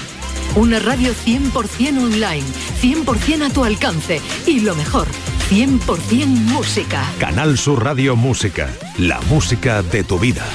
[0.55, 2.43] Una radio 100% online,
[2.81, 5.07] 100% a tu alcance y lo mejor,
[5.49, 7.03] 100% música.
[7.19, 10.45] Canal Sur Radio Música, la música de tu vida.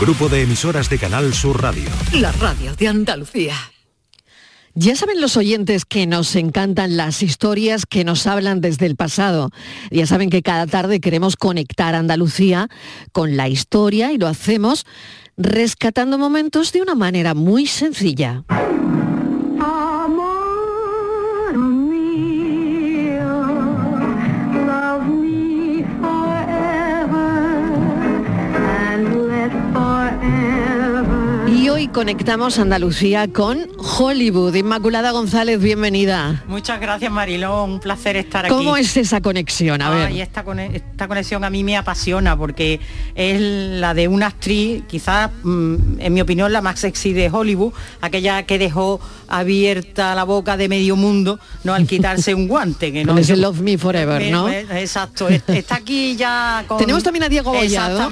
[0.00, 1.88] Grupo de emisoras de Canal Sur Radio.
[2.12, 3.73] La radio de Andalucía.
[4.76, 9.50] Ya saben los oyentes que nos encantan las historias que nos hablan desde el pasado.
[9.92, 12.68] Ya saben que cada tarde queremos conectar Andalucía
[13.12, 14.84] con la historia y lo hacemos
[15.36, 18.42] rescatando momentos de una manera muy sencilla.
[31.94, 34.52] Conectamos Andalucía con Hollywood.
[34.56, 36.42] Inmaculada González, bienvenida.
[36.48, 38.52] Muchas gracias Mariló, un placer estar aquí.
[38.54, 39.80] ¿Cómo es esa conexión?
[39.80, 40.06] A ver.
[40.08, 42.80] Ay, esta, esta conexión a mí me apasiona porque
[43.14, 47.72] es la de una actriz, quizás mm, en mi opinión la más sexy de Hollywood,
[48.00, 53.04] aquella que dejó abierta la boca de medio mundo, no al quitarse un guante, que
[53.04, 54.48] no ese yo- Love Me Forever, ¿no?
[54.50, 56.78] Exacto, es- está aquí ya con...
[56.78, 57.62] Tenemos también a Diego con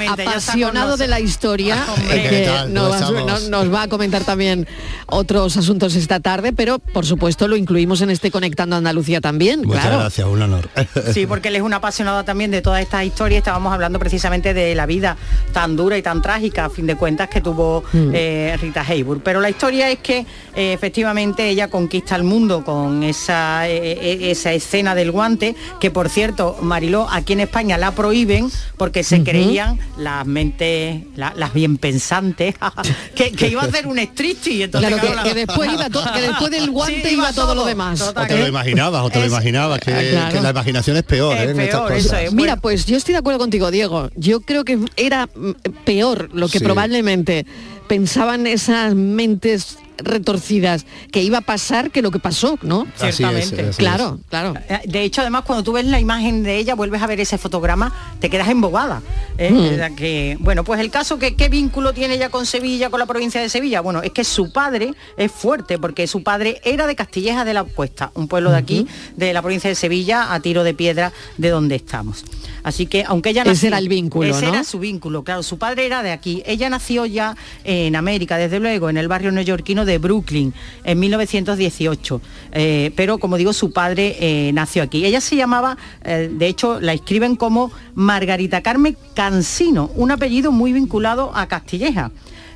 [0.09, 2.23] apasionado de la historia, Hombre.
[2.23, 2.73] ¿Qué que tal?
[2.73, 3.27] nos, ¿Cómo va- estamos?
[3.27, 4.67] nos- nos va a comentar también
[5.07, 9.83] otros asuntos esta tarde, pero por supuesto lo incluimos en este Conectando Andalucía también, Muchas
[9.83, 9.99] claro.
[10.01, 10.69] gracias, un honor.
[11.13, 13.39] Sí, porque él es un apasionado también de todas estas historias.
[13.39, 15.17] Estábamos hablando precisamente de la vida
[15.53, 18.11] tan dura y tan trágica, a fin de cuentas, que tuvo Mm.
[18.15, 19.23] eh, Rita Hayworth.
[19.23, 24.53] Pero la historia es que eh, efectivamente ella conquista el mundo con esa, eh, esa
[24.53, 29.79] escena del guante, que por cierto, Mariló, aquí en España la prohíben porque se creían
[29.97, 32.55] las mentes, la- las bien pensantes,
[33.15, 34.65] que, que iba a hacer un striptease.
[34.65, 37.55] Entonces, Claro, que- la- que después iba to- que después del guante Sí, iba todo
[37.55, 38.01] lo demás.
[38.01, 40.35] O te lo imaginabas, o te lo imaginabas, que, claro.
[40.35, 41.51] que la imaginación es peor, ¿eh?
[41.51, 42.33] en estas cosas.
[42.33, 44.11] Mira, pues yo estoy de acuerdo contigo, Diego.
[44.17, 45.51] Yo creo que era mm,
[45.85, 46.65] peor lo que Sí.
[46.65, 47.47] probablemente
[47.89, 52.87] pensaban esas mentes retorcidas que iba a pasar que lo que pasó, ¿no?
[52.97, 53.71] Ciertamente.
[53.77, 54.55] claro, claro.
[54.69, 57.39] Eh, De hecho, además, cuando tú ves la imagen de ella, vuelves a ver ese
[57.39, 59.03] fotograma, te quedas embobada.
[59.39, 59.51] ¿eh?
[59.91, 59.95] Mm.
[59.97, 63.41] Que, bueno, pues el caso que qué vínculo tiene ella con Sevilla, con la provincia
[63.41, 63.81] de Sevilla.
[63.81, 67.65] Bueno, es que su padre es fuerte, porque su padre era de Castilleja de la
[67.65, 68.87] Cuesta, un pueblo de aquí,
[69.17, 72.25] de la provincia de Sevilla, a tiro de piedra de donde estamos.
[72.65, 74.53] Así que, aunque ella Ese nació- era el vínculo, ese ¿no?
[74.55, 75.43] era su vínculo, claro.
[75.43, 76.43] Su padre era de aquí.
[76.47, 80.53] Ella nació ya en América, desde luego, en el barrio neoyorquino de Brooklyn,
[80.85, 82.21] en 1918.
[82.53, 85.05] Eh, pero, como digo, su padre eh, nació aquí.
[85.05, 90.73] Ella se llamaba, eh, de hecho, la escriben como Margarita Carmen Cansino, un apellido muy
[90.73, 92.11] vinculado a Castilleja.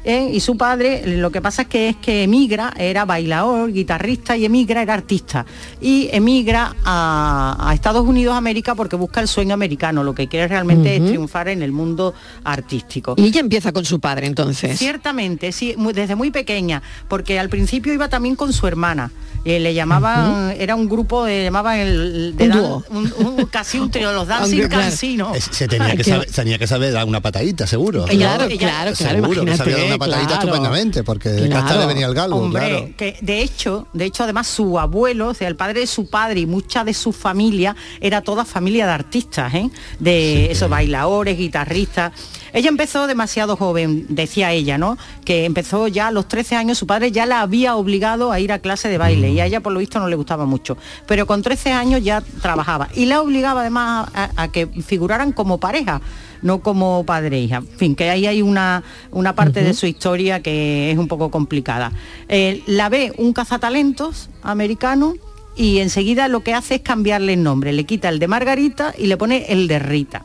[0.09, 4.37] Eh, y su padre lo que pasa es que es que emigra, era bailador, guitarrista
[4.37, 5.45] y emigra, era artista.
[5.81, 10.47] Y emigra a, a Estados Unidos, América, porque busca el sueño americano, lo que quiere
[10.47, 13.15] realmente es triunfar en el mundo artístico.
[13.17, 14.79] Y ella empieza con su padre entonces.
[14.79, 19.11] Ciertamente, sí, muy- desde muy pequeña, porque al principio iba también con su hermana.
[19.45, 22.85] Eh, le llamaban, era un grupo, le llamaban el, de Un dan- dúo.
[22.91, 25.37] un- un- casi un trío, los Dancing Aunque, claro, Cansinos.
[25.37, 28.05] es- Se tenía, que saber, tenía que saber dar una patadita, seguro.
[28.07, 28.57] Claro, ¿no?
[28.57, 30.45] claro, claro, Seguro que imagínate, sabía dar una patadita claro.
[30.49, 31.65] estupendamente, porque de Claro.
[31.67, 32.89] casta le venía el galgo, Hombre, claro.
[32.97, 36.41] que de hecho, de hecho además su abuelo, o sea, el padre de su padre
[36.41, 39.71] y mucha de su familia era toda familia de artistas, ¿eh?
[39.99, 42.13] de esos bailadores, guitarristas.
[42.53, 44.97] Ella empezó demasiado joven, decía ella, ¿no?
[45.25, 48.51] Que empezó ya a los 13 años, su padre ya la había obligado a ir
[48.51, 50.79] a clase de baile y a ella por lo visto no le gustaba mucho.
[51.07, 55.59] Pero con 13 años ya trabajaba y la obligaba además a, a que figuraran como
[55.59, 56.01] pareja
[56.43, 57.57] no como padre e hija.
[57.57, 61.31] En fin, que ahí hay una, una parte de su historia que es un poco
[61.31, 61.93] complicada.
[62.29, 65.15] Eh, la ve un cazatalentos americano
[65.57, 67.73] y enseguida lo que hace es cambiarle el nombre.
[67.73, 70.25] Le quita el de Margarita y le pone el de Rita.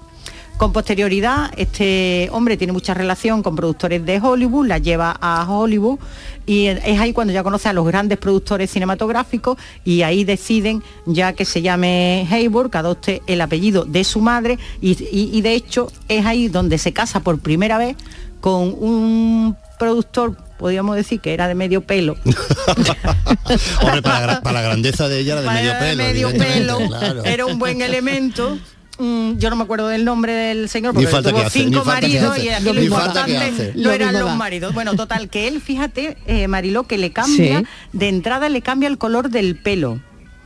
[0.62, 5.97] Con posterioridad, este hombre tiene mucha relación con productores de Hollywood, la lleva a Hollywood
[6.45, 11.34] y es ahí cuando ya conoce a los grandes productores cinematográficos y ahí deciden ya
[11.34, 15.55] que se llame Hayward, que adopte el apellido de su madre y, y- y de
[15.55, 17.95] hecho es ahí donde se casa por primera vez
[18.39, 22.18] con un productor, podríamos decir que era de medio pelo,
[23.82, 26.03] Hombre, para, la gra- para la grandeza de ella, la de Para medio de pelo.
[26.03, 27.24] medio evidentemente, pelo, claro.
[27.26, 28.59] era un buen elemento.
[29.01, 32.49] Mm, yo no me acuerdo del nombre del señor porque tuvo hace, cinco maridos y
[32.49, 34.75] aquí Lo importante no eran los maridos.
[34.75, 37.65] Bueno, total, que él, fíjate, eh, Mariló, que le cambia, Sí.
[37.93, 39.99] de entrada le cambia el color del pelo.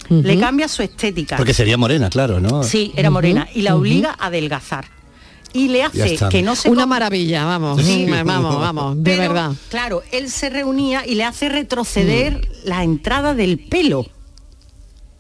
[0.08, 1.36] Le cambia su estética.
[1.36, 2.64] Porque sería morena, claro, ¿no?
[2.64, 3.48] Sí, era morena.
[3.54, 4.86] Y la obliga a adelgazar.
[5.52, 8.06] Y le hace que no se Una maravilla, vamos, Sí.
[8.10, 9.52] vamos, vamos, de Pero, verdad.
[9.70, 14.06] Claro, él se reunía y le hace retroceder la entrada del pelo.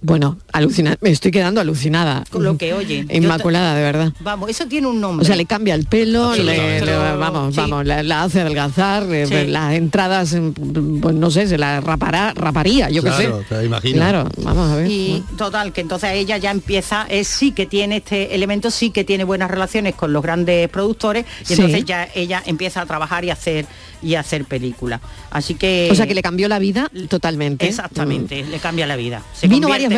[0.02, 2.24] Bueno, alucina, me estoy quedando alucinada.
[2.30, 3.06] Con lo que oye.
[3.10, 4.14] Inmaculada, de verdad.
[4.22, 5.24] Vamos, eso tiene un nombre.
[5.24, 6.82] O sea, le cambia el pelo, le,
[7.18, 7.62] vamos, Sí.
[7.62, 9.48] vamos, la, la hace adelgazar, eh, Sí.
[9.52, 13.56] las entradas, mm, pues no sé, se la rapará, raparía, yo Claro, qué sé.
[13.60, 13.96] te imagino.
[13.98, 14.90] Claro, vamos a ver.
[14.90, 19.04] Y total, que entonces ella ya empieza, es sí que tiene este elemento, sí que
[19.04, 21.54] tiene buenas relaciones con los grandes productores, y Sí.
[21.56, 23.66] entonces ya ella empieza a trabajar y hacer
[24.02, 25.02] y a hacer películas.
[25.32, 27.68] Así que o sea, que le cambió la vida totalmente.
[27.68, 29.24] exactamente, le cambia la vida.
[29.34, 29.98] Se Vino varias en-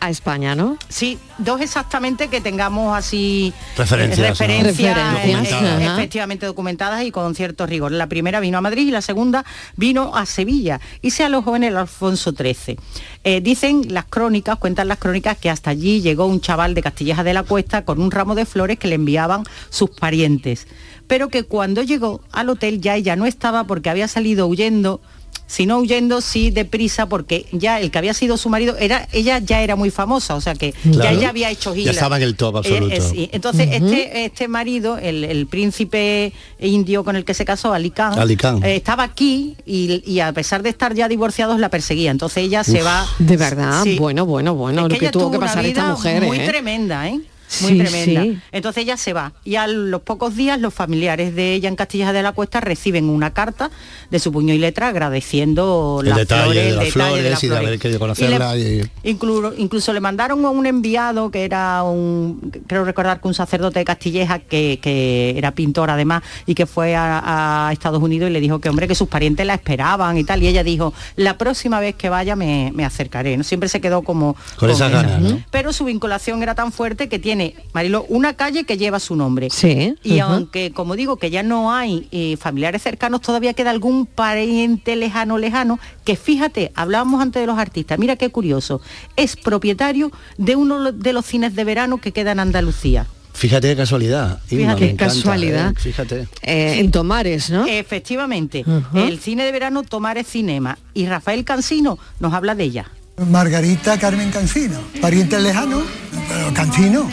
[0.00, 0.76] a España, ¿no?
[0.88, 4.28] Sí, dos exactamente que tengamos así Referencias, eh, ¿no?
[4.30, 5.80] referencias, eh, documentadas.
[5.80, 7.92] eh, efectivamente documentadas y con cierto rigor.
[7.92, 9.44] La primera vino a Madrid y la segunda
[9.76, 12.76] vino a Sevilla y se alojó en el Alfonso XIII.
[13.24, 17.22] Eh, dicen las crónicas, cuentan las crónicas que hasta allí llegó un chaval de Castilleja
[17.22, 20.66] de la Cuesta con un ramo de flores que le enviaban sus parientes,
[21.06, 25.00] pero que cuando llegó al hotel ya ella no estaba porque había salido huyendo
[25.46, 29.38] si no huyendo, sí deprisa, porque ya el que había sido su marido, era, ella
[29.38, 31.18] ya era muy famosa, o sea que ya Claro.
[31.18, 31.86] ella había hecho gira.
[31.86, 32.94] Ya estaba en el top absoluto.
[32.94, 33.28] Eh, eh, sí.
[33.32, 38.18] Entonces, este, este marido, el, el príncipe indio con el que se casó, Ali Khan,
[38.18, 38.62] Ali Khan.
[38.64, 42.10] eh, estaba aquí y, y a pesar de estar ya divorciados, la perseguía.
[42.10, 43.06] Entonces ella se va...
[43.18, 43.96] De verdad, Sí.
[43.98, 46.38] bueno, bueno, bueno, Es lo que que ella tuvo que una pasar esta mujer, muy
[46.38, 46.46] ¿eh?
[46.48, 47.20] tremenda, ¿eh?
[47.60, 48.22] Muy Sí, tremenda.
[48.22, 48.38] sí.
[48.52, 52.12] Entonces ella se va y a los pocos días los familiares de ella en Castilla
[52.12, 53.70] de la Cuesta reciben una carta
[54.10, 57.30] de su puño y letra agradeciendo El las detalle flores, de las detalle flores de
[57.30, 60.66] las y de haber querido Y le- conocerla y- Incluso, incluso le mandaron a un
[60.66, 65.90] enviado que era un, creo recordar que un sacerdote de Castilleja que, que era pintor
[65.90, 69.08] además y que fue a, a Estados Unidos y le dijo que hombre que sus
[69.08, 72.84] parientes la esperaban y tal y ella dijo la próxima vez que vaya me, me
[72.84, 73.36] acercaré.
[73.36, 73.44] ¿no?
[73.44, 75.02] Siempre se quedó como Con esas esa.
[75.02, 75.42] ganas, ¿no?
[75.50, 77.41] Pero su vinculación era tan fuerte que tiene,
[77.72, 79.48] Marilo, una calle que lleva su nombre.
[79.50, 79.94] Sí.
[80.02, 84.96] Y aunque, como digo, que ya no hay eh, familiares cercanos, todavía queda algún pariente
[84.96, 88.80] lejano, lejano, que fíjate, hablábamos antes de los artistas, mira qué curioso,
[89.16, 93.06] es propietario de uno de los cines de verano que queda en Andalucía.
[93.34, 94.40] Fíjate qué casualidad.
[94.46, 95.70] Fíjate, qué casualidad.
[95.70, 95.74] ¿eh?
[95.80, 96.28] Fíjate.
[96.42, 97.66] Eh, En Tomares, ¿no?
[97.66, 98.64] Efectivamente,
[98.94, 102.90] el cine de verano Tomares Cinema y Rafael Cansino nos habla de ella.
[103.30, 105.84] Margarita Carmen Cancino, parientes lejanos,
[106.28, 107.08] pero Cancino,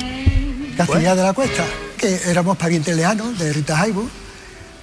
[0.80, 1.66] Castilla de la Cuesta,
[1.98, 4.10] que éramos parientes lejanos de Rita Jaibo,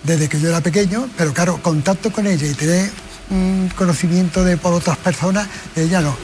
[0.03, 2.91] desde que yo era pequeño, pero claro, contacto con ella y tener
[3.31, 6.15] un conocimiento de por otras personas, de ella no.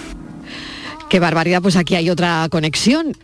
[1.12, 3.14] Qué barbaridad, pues aquí hay otra conexión.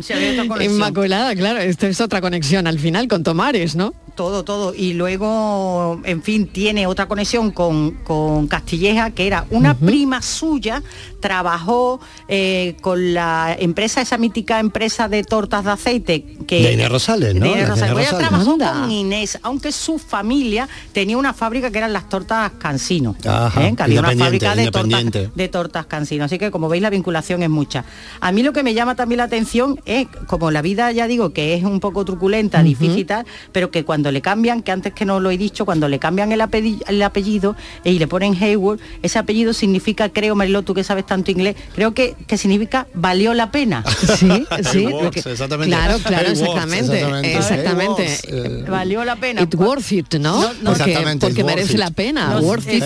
[0.00, 0.76] se había otra conexión.
[0.76, 3.92] Inmaculada, claro, esto es otra conexión al final con Tomares, ¿no?
[4.18, 4.74] todo, todo.
[4.74, 10.82] Y luego, en fin, tiene otra conexión con, con Castilleja, que era una prima suya,
[11.20, 16.62] trabajó eh, con la empresa, esa mítica empresa de tortas de aceite que...
[16.62, 17.44] De Inés Rosales, ¿no?
[17.44, 17.92] de Inés Rosales.
[17.92, 18.28] Inés ella Rosales.
[18.28, 18.72] trabajó Anda.
[18.72, 23.14] con Inés, aunque su familia tenía una fábrica que eran las tortas Cansino.
[23.24, 23.74] Ajá, ¿eh?
[23.76, 26.24] que había una fábrica de tortas, de tortas Cansino.
[26.24, 27.84] Así que como veis la vinculación es mucha.
[28.20, 31.30] A mí lo que me llama también la atención es, como la vida ya digo
[31.30, 34.92] que es un poco truculenta, difícil y tal, pero que cuando le cambian, que antes
[34.92, 38.06] que no lo he dicho, cuando le cambian el, apelli- el apellido eh, y le
[38.06, 42.36] ponen Hayward, ese apellido significa, creo, Mariló, tú que sabes tanto inglés, creo que, que
[42.38, 43.84] significa valió la pena.
[44.18, 44.86] Sí, sí.
[45.14, 45.66] Exactamente.
[45.76, 47.36] Claro, claro, exactamente.
[47.36, 48.18] exactamente.
[48.28, 49.42] Eh, Valió la pena.
[49.42, 50.40] It worth it, ¿no?
[50.40, 50.72] No, no.
[51.20, 51.78] porque merece it.
[51.78, 52.34] la pena.
[52.34, 52.82] No, worth, it,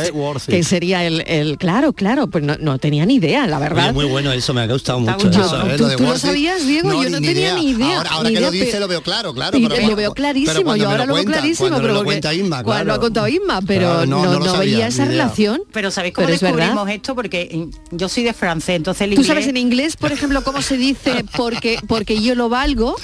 [0.46, 3.84] que sería el, el- claro, claro, pues no, no tenía ni idea, la verdad.
[3.84, 5.14] Oye, muy bueno eso, me ha gustado mucho.
[5.28, 5.46] gustado.
[5.46, 5.76] eso, ¿eh?
[5.76, 7.02] ¿Tú- de tú lo sabías, Diego?
[7.02, 9.58] Yo no tenía ni idea, Ahora, ahora ni que lo dice lo veo claro, claro.
[9.60, 12.84] Pero lo veo clarísimo, yo ahora lo veo clarísimo, pero lo cuenta Inma, cuando claro.
[12.86, 15.62] lo ha contado Inma, pero Claro, no, no veía esa ni relación.
[15.72, 16.56] Pero ¿sabéis cómo Pero es verdad.
[16.58, 17.14] descubrimos esto?
[17.14, 17.50] Porque
[17.90, 19.26] mm, yo soy de francés, entonces el ¿Tú inglés...
[19.26, 22.96] sabes en inglés, por ejemplo, cómo se dice porque, porque yo lo valgo?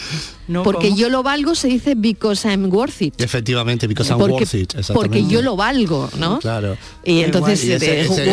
[0.46, 0.98] No, porque ¿cómo?
[0.98, 3.20] yo lo valgo se dice because I'm worth it.
[3.20, 4.72] Efectivamente, because I'm Porque, worth it.
[4.94, 6.38] porque yo lo valgo, ¿no?
[6.38, 6.78] Claro.
[7.04, 8.32] Y entonces Y ese- de- ese- ese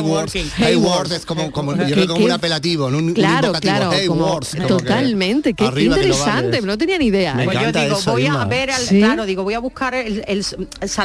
[0.00, 2.98] worth it, es como, como yo Qué- creo como qué- un apelativo, ¿no?
[2.98, 6.64] un, un Claro, claro, como que totalmente, qué que lo interesante, vales.
[6.64, 7.34] no tenía ni idea.
[7.34, 7.44] Me.
[7.44, 8.98] Pues yo digo, eso, voy a ver, al, Sí.
[8.98, 10.44] claro, digo, voy a buscar el, el-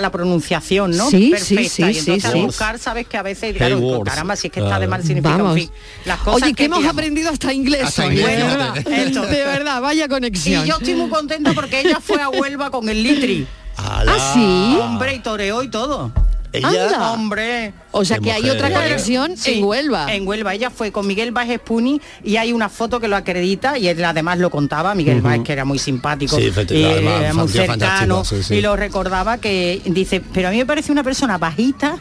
[0.01, 1.09] la pronunciación, ¿no?
[1.09, 1.69] Sí, sí, Perfecta.
[1.69, 2.37] sí, y sí, entonces sí.
[2.39, 5.49] al buscar, sabes que a veces, claro, caramba, si es que está de mal significado,
[5.51, 5.69] en fin,
[6.05, 8.77] las cosas Oye, que hemos aprendido hasta inglés Hasta hoy, inglés, de verdad.
[8.77, 9.21] Esto.
[9.27, 10.65] De verdad, vaya conexión.
[10.65, 13.47] Y yo estoy muy contenta porque ella fue a Huelva con el Litri.
[13.77, 14.03] Ah,
[14.33, 14.77] sí.
[14.81, 16.11] Hombre, y toreó y todo.
[16.53, 17.11] Ella, Anda.
[17.13, 17.73] Hombre.
[17.91, 20.13] O sea que hay otra conexión Sí, en Huelva.
[20.13, 20.53] En Huelva.
[20.53, 24.03] Ella fue con Miguel Baez Puni y hay una foto que lo acredita y él
[24.03, 24.95] además lo contaba.
[24.95, 28.43] Miguel Baez, que era muy simpático, Sí, efecti- y además, era muy cercano fantástico, sí,
[28.43, 28.55] sí.
[28.55, 31.97] y lo recordaba que dice, pero a mí me parece una persona bajita.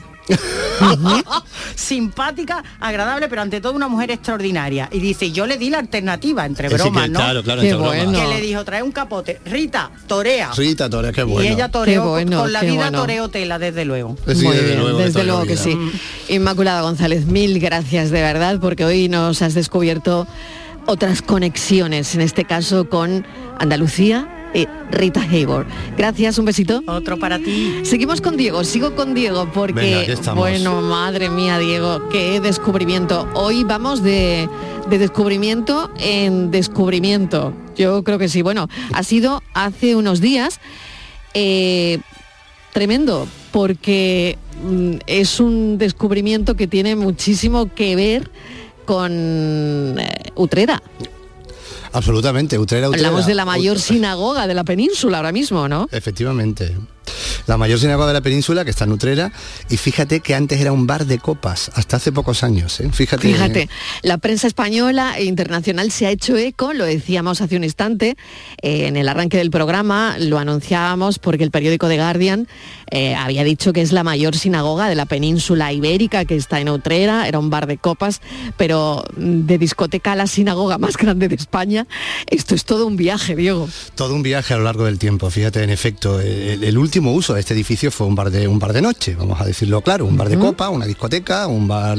[1.74, 4.89] Simpática, agradable, pero ante todo una mujer extraordinaria.
[4.93, 7.18] Y dice, yo le di la alternativa, entre sí, bromas, que- ¿no?
[7.18, 8.05] Claro, claro, Qué entre bromas.
[8.05, 8.18] bueno.
[8.29, 9.41] Que le dijo, trae un capote.
[9.45, 10.51] Rita, torea.
[10.57, 11.49] Rita Torres, qué bueno.
[11.49, 12.99] Y ella toreó Qué bueno, con la vida bueno.
[13.01, 14.16] toreo tela, desde luego.
[14.27, 15.77] Sí, Muy desde bien, luego, desde luego que sí.
[16.29, 20.27] Inmaculada González, mil gracias de verdad, porque hoy nos has descubierto
[20.87, 23.27] otras conexiones, en este caso con
[23.59, 25.66] Andalucía y Rita Hayward.
[25.97, 26.82] Gracias, un besito.
[26.86, 27.80] Otro para ti.
[27.84, 33.28] Seguimos con Diego, sigo con Diego porque, Venga, bueno, madre mía, Diego, qué descubrimiento.
[33.34, 34.49] Hoy vamos de,
[34.88, 37.53] de descubrimiento en descubrimiento.
[37.76, 38.42] Yo creo que sí.
[38.42, 40.61] Bueno, ha sido hace unos días
[41.34, 41.99] eh,
[42.72, 48.30] tremendo porque mm, es un descubrimiento que tiene muchísimo que ver
[48.86, 50.82] con eh, Utrera.
[51.93, 53.09] Absolutamente, Utrera, Utrera.
[53.09, 55.89] Hablamos de la mayor sinagoga de la península ahora mismo, ¿no?
[55.93, 56.74] Efectivamente.
[57.47, 59.33] La mayor sinagoga de la península, que está en Utrera,
[59.71, 62.91] y fíjate que antes era un bar de copas, hasta hace pocos años, ¿eh?
[62.93, 63.29] Fíjate.
[63.29, 63.69] Fíjate,
[64.03, 68.17] la prensa española e internacional se ha hecho eco, lo decíamos hace un instante,
[68.62, 72.49] eh, en el arranque del programa lo anunciábamos porque el periódico The Guardian
[72.91, 76.69] eh, había dicho que es la mayor sinagoga de la península ibérica, que está en
[76.69, 78.21] Utrera, era un bar de copas,
[78.57, 81.87] pero mm, de discoteca a la sinagoga más grande de España,
[82.29, 83.69] esto es todo un viaje, Diego.
[83.95, 85.31] Todo un viaje a lo largo del tiempo.
[85.31, 88.59] Fíjate, en efecto, el, el último uso de este edificio fue un bar de un
[88.59, 91.99] bar de noche, vamos a decirlo claro, un bar de copa, una discoteca, un bar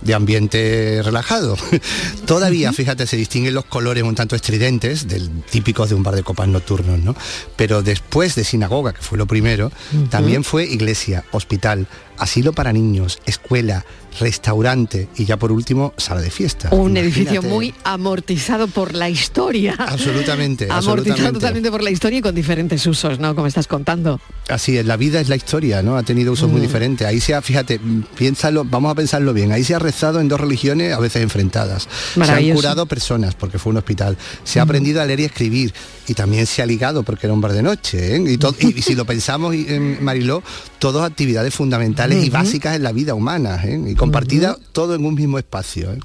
[0.00, 1.56] de ambiente relajado.
[2.26, 6.22] Todavía, fíjate, se distinguen los colores un tanto estridentes, del, típicos de un bar de
[6.22, 7.14] copas nocturnos, ¿no?
[7.56, 9.72] Pero después de sinagoga, que fue lo primero,
[10.10, 11.86] también fue iglesia, hospital,
[12.18, 13.84] asilo para niños, escuela,
[14.18, 16.70] restaurante y ya por último sala de fiesta.
[16.74, 19.74] Un edificio muy amortizado por la historia.
[19.78, 21.32] Absolutamente, Amortizado absolutamente.
[21.40, 23.34] totalmente por la historia y con diferentes usos, ¿no?
[23.34, 24.20] Como estás contando.
[24.48, 25.96] Así es, la vida es la historia, ¿no?
[25.96, 27.06] Ha tenido usos muy diferentes.
[27.06, 27.80] Ahí se ha, fíjate,
[28.16, 31.88] piénsalo, vamos a pensarlo bien, ahí se ha rezado en dos religiones a veces enfrentadas.
[32.14, 34.16] Se han curado personas porque fue un hospital.
[34.44, 35.72] Se ha aprendido a leer y escribir
[36.06, 38.16] y también se ha ligado porque era un bar de noche.
[38.16, 38.24] ¿eh?
[38.32, 40.42] Y, to- y- y si lo pensamos, en Mariló,
[40.78, 43.80] todas actividades fundamentales y básicas en la vida humana ¿eh?
[43.88, 45.92] y compartidas todo en un mismo espacio.
[45.92, 45.98] ¿eh?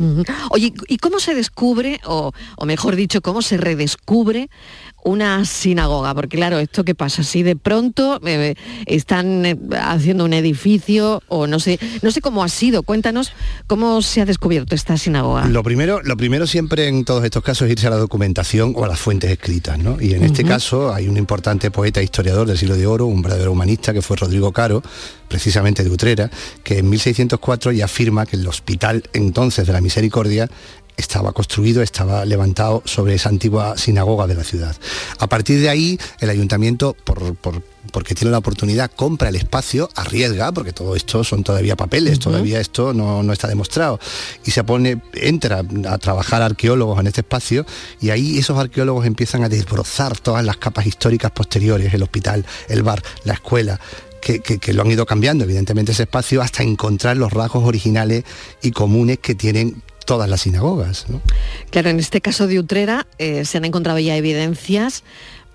[0.49, 4.49] Oye, ¿y cómo se descubre, o, o mejor dicho, cómo se redescubre
[5.03, 6.13] una sinagoga?
[6.13, 11.47] Porque claro, esto que pasa, si de pronto eh, están eh, haciendo un edificio o
[11.47, 12.83] no sé, no sé cómo ha sido.
[12.83, 13.33] Cuéntanos
[13.67, 15.47] cómo se ha descubierto esta sinagoga.
[15.47, 18.85] Lo primero, lo primero siempre en todos estos casos es irse a la documentación o
[18.85, 20.01] a las fuentes escritas, ¿no?
[20.01, 23.21] Y en este caso hay un importante poeta e historiador del siglo de oro, un
[23.21, 24.81] verdadero humanista que fue Rodrigo Caro,
[25.27, 26.29] precisamente de Utrera,
[26.63, 30.49] que en 1604 ya afirma que el hospital entonces de la Misericordia
[30.97, 34.75] estaba construido, estaba levantado sobre esa antigua sinagoga de la ciudad.
[35.19, 39.89] A partir de ahí, el ayuntamiento, por, por- porque tiene la oportunidad, compra el espacio,
[39.95, 43.99] arriesga, porque todo esto son todavía papeles, todavía esto no, no está demostrado.
[44.45, 47.65] Y se pone, entra a trabajar arqueólogos en este espacio
[47.99, 52.83] y ahí esos arqueólogos empiezan a desbrozar todas las capas históricas posteriores, el hospital, el
[52.83, 53.79] bar, la escuela.
[54.21, 58.23] Que, que- que lo han ido cambiando, evidentemente, ese espacio hasta encontrar los rasgos originales
[58.61, 61.09] y comunes que tienen todas las sinagogas.
[61.09, 61.21] ¿no?
[61.69, 65.03] Claro, en este caso de Utrera eh, se han encontrado ya evidencias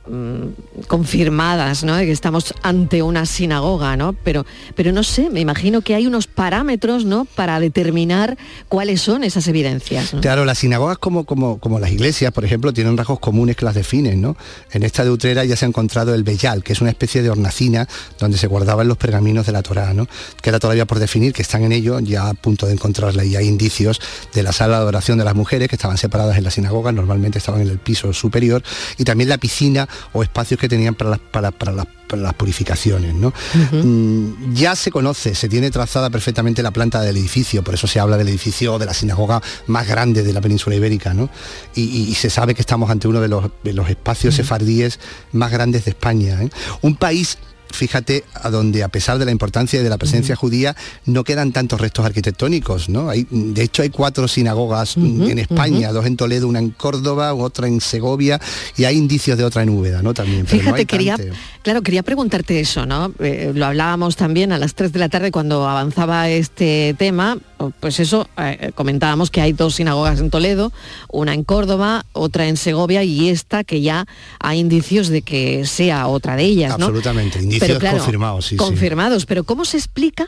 [0.09, 1.97] mm, confirmadas, ¿no?
[1.99, 4.13] Que estamos ante una sinagoga, ¿no?
[4.13, 7.25] Pero, pero no sé, me imagino que hay unos parámetros, ¿no?
[7.25, 8.39] Para determinar
[8.69, 10.15] cuáles son esas evidencias.
[10.21, 13.75] Claro, las sinagogas como, como, como las iglesias, por ejemplo, tienen rasgos comunes que las
[13.75, 14.37] definen, ¿no?
[14.73, 17.31] En esta de Utrera ya se ha encontrado el Beyal, que es una especie de
[17.31, 17.89] hornacina
[18.19, 20.07] donde se guardaban los pergaminos de la Torá, ¿no?
[20.43, 23.47] Queda todavía por definir que están en ello, ya a punto de encontrarla y hay
[23.47, 24.01] indicios
[24.35, 27.39] de la sala de adoración de las mujeres que estaban separadas en la sinagoga, normalmente
[27.39, 28.63] estaban en el piso superior,
[28.97, 32.33] y también la piscina o espacios que tenían para las, para, para las para las
[32.33, 33.15] purificaciones.
[33.15, 33.35] ¿no?
[33.71, 38.01] Mm, ya se conoce, se tiene trazada perfectamente la planta del edificio, por eso se
[38.01, 41.29] habla del edificio de la sinagoga más grande de la península ibérica, ¿no?
[41.75, 44.99] y, y- y se sabe que estamos ante uno de los, de los espacios sefardíes
[45.33, 46.43] más grandes de España.
[46.43, 46.49] ¿eh?
[46.81, 47.37] Un país
[47.71, 51.53] fíjate a donde a pesar de la importancia y de la presencia judía no quedan
[51.53, 56.17] tantos restos arquitectónicos no hay de hecho hay cuatro sinagogas mm, en España dos en
[56.17, 58.41] Toledo una en Córdoba otra en Segovia
[58.77, 61.35] y hay indicios de otra en Úbeda no también pero Fíjate, quería, tanto.
[61.63, 63.13] claro, quería preguntarte eso, ¿no?
[63.21, 67.39] Eh, lo hablábamos también a las 3 de la tarde cuando avanzaba este tema,
[67.81, 70.73] pues eso, eh, comentábamos que hay dos sinagogas en Toledo,
[71.11, 74.07] una en Córdoba, otra en Segovia y esta que ya
[74.41, 76.87] hay indicios de que sea otra de ellas, ¿no?
[76.87, 78.57] absolutamente indicios Pero claro, confirmados sí, sí.
[78.57, 80.27] confirmados, pero ¿cómo se explica?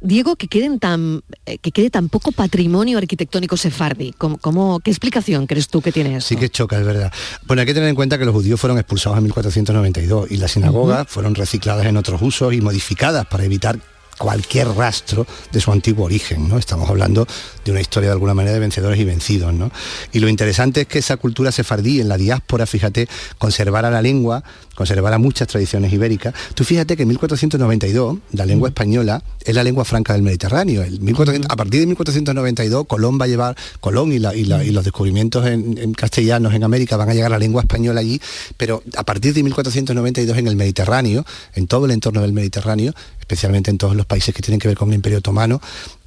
[0.00, 4.12] Diego, que queden tan eh, que quede tan poco patrimonio arquitectónico sefardí.
[4.18, 6.28] ¿Cómo, cómo- qué explicación crees tú que tiene eso?
[6.28, 7.10] Sí que choca, es verdad.
[7.46, 10.50] Bueno, hay que tener en cuenta que los judíos fueron expulsados en 1492 y las
[10.50, 13.78] sinagogas fueron recicladas en otros usos y modificadas para evitar
[14.18, 16.58] cualquier rastro de su antiguo origen, ¿no?
[16.58, 17.26] Estamos hablando
[17.64, 19.70] de una historia de alguna manera de vencedores y vencidos, ¿no?
[20.12, 23.08] Y lo interesante es que esa cultura sefardí en la diáspora, fíjate,
[23.38, 24.44] conservara la lengua,
[24.74, 26.34] conservara muchas tradiciones ibéricas.
[26.54, 30.82] Tú fíjate que en 1492 la lengua española es la lengua franca del Mediterráneo.
[30.82, 34.64] El 1400 a partir de 1492 Colón va a llevar, Colón y, la- y la-
[34.64, 38.00] y los descubrimientos en, en castellanos en América van a llegar a la lengua española
[38.00, 38.20] allí,
[38.56, 43.70] pero a partir de 1492 en el Mediterráneo, en todo el entorno del Mediterráneo, especialmente
[43.70, 45.60] en todos los países que tienen que ver con el Imperio Otomano,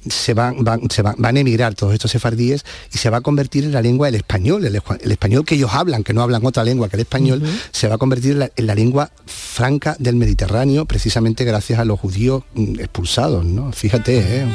[0.08, 3.20] se van, van- se van, van a emigrar todos estos sefardíes y se va a
[3.20, 6.22] convertir en la lengua el español, el, espa- el español que ellos hablan, que no
[6.22, 7.42] hablan otra lengua que el español,
[7.72, 11.84] se va a convertir en la, en la lengua franca del Mediterráneo, precisamente gracias a
[11.84, 13.72] los judíos mm, expulsados, ¿no?
[13.72, 14.46] Fíjate, ¿eh?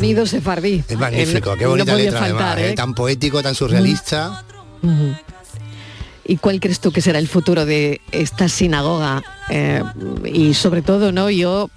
[0.00, 0.82] Sonido sefardí.
[0.88, 2.70] Es magnífico, qué no bonita podía letra faltar, además, ¿eh?
[2.70, 2.74] ¿eh?
[2.74, 4.44] tan poético, tan surrealista.
[6.24, 9.22] ¿Y cuál crees tú que será el futuro de esta sinagoga?
[9.50, 9.82] Eh,
[10.24, 11.28] y sobre todo, ¿no?
[11.28, 11.68] Yo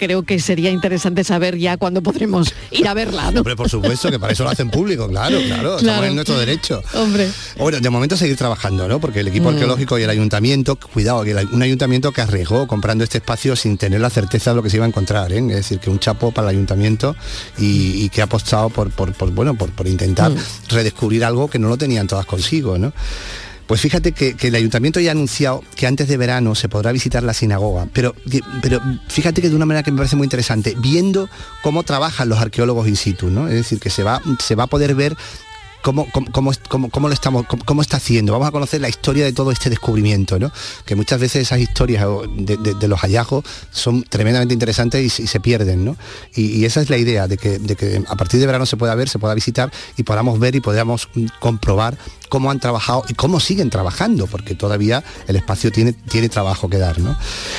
[0.00, 3.30] creo que sería interesante saber ya cuándo podremos ir a verla.
[3.30, 3.40] ¿no?
[3.40, 6.04] Hombre, por supuesto, que para eso lo hacen público, claro, claro, estamos Claro.
[6.06, 6.82] en nuestro derecho.
[6.94, 7.28] Hombre.
[7.58, 8.98] Bueno, de momento seguir trabajando, ¿no?
[8.98, 9.54] Porque el equipo Mm.
[9.54, 14.00] arqueológico y el ayuntamiento, cuidado, que un ayuntamiento que arriesgó comprando este espacio sin tener
[14.00, 15.38] la certeza de lo que se iba a encontrar, ¿eh?
[15.50, 17.14] Es decir, que un chapo para el ayuntamiento
[17.58, 20.36] y, y que ha apostado por, por, por, bueno, por, por intentar Mm.
[20.70, 22.92] redescubrir algo que no lo tenían todas consigo, ¿no?
[23.70, 27.22] Pues fíjate que, el ayuntamiento ya ha anunciado que antes de verano se podrá visitar
[27.22, 28.16] la sinagoga, pero,
[28.60, 31.28] pero fíjate que de una manera que me parece muy interesante, viendo
[31.62, 33.46] cómo trabajan los arqueólogos in situ, ¿no?
[33.46, 35.16] Es decir, que se va, se va a poder ver
[35.82, 38.32] cómo, cómo, cómo, cómo- lo estamos, cómo, está haciendo.
[38.32, 40.52] Vamos a conocer la historia de todo este descubrimiento, ¿no?
[40.84, 42.04] Que muchas veces esas historias
[42.36, 45.96] de, de- los hallazgos son tremendamente interesantes y, se- pierden, ¿no?
[46.34, 48.76] Y, y esa es la idea, de que, de que a partir de verano se
[48.76, 51.96] pueda ver, se pueda visitar y podamos ver y podamos mm, comprobar
[52.28, 56.78] cómo han trabajado y cómo siguen trabajando, porque todavía el espacio tiene, tiene trabajo que
[56.78, 57.16] dar, ¿no?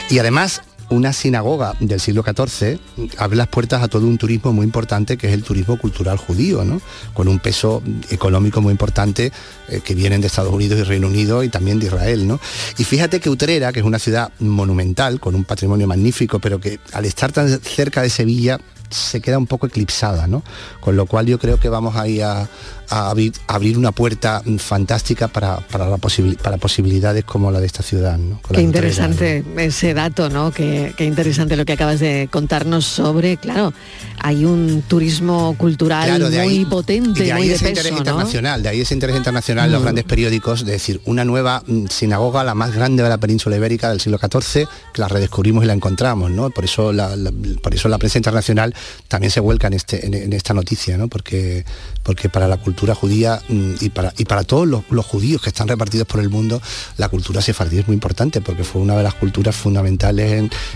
[0.10, 0.62] Y además
[0.92, 2.80] una sinagoga del siglo XIV
[3.18, 6.64] abre las puertas a todo un turismo muy importante que es el turismo cultural judío,
[6.64, 6.82] ¿no?
[7.14, 9.32] con un peso económico muy importante
[9.70, 12.28] eh, que vienen de Estados Unidos y Reino Unido y también de Israel.
[12.28, 12.40] ¿no?
[12.78, 16.80] Y fíjate que Utrera, que es una ciudad monumental, con un patrimonio magnífico, pero que
[16.92, 18.60] al estar tan cerca de Sevilla
[18.92, 20.44] se queda un poco eclipsada, ¿no?
[20.80, 22.50] Con lo cual yo creo que vamos ahí a,
[22.92, 23.10] a
[23.48, 28.18] abrir, una puerta fantástica para, para, la posibil- para posibilidades como la de esta ciudad.
[28.18, 28.42] ¿no?
[28.54, 30.52] Qué interesante ese dato, ¿no?
[30.52, 33.74] Qué, qué interesante lo que acabas de contarnos sobre, claro,
[34.20, 37.92] hay un turismo cultural Claro, de muy ahí- potente de ahí muy de ese interés
[37.94, 39.84] internacional, de ahí ese interés internacional en los Mm.
[39.86, 43.90] grandes periódicos, de decir, una nueva mm, sinagoga, la más grande de la península ibérica
[43.90, 46.50] del siglo XIV, que la redescubrimos y la encontramos, ¿no?
[46.50, 47.32] Por eso la, la-
[47.64, 48.76] por eso la prensa internacional
[49.08, 51.08] también se vuelca en, este, en, en esta noticia, ¿no?
[51.08, 51.66] Porque,
[52.04, 55.68] porque para la cultura judía mm, y para, y para todos los, judíos que están
[55.68, 56.62] repartidos por el mundo,
[56.98, 60.32] la cultura sefardí es muy importante, porque fue una de las culturas fundamentales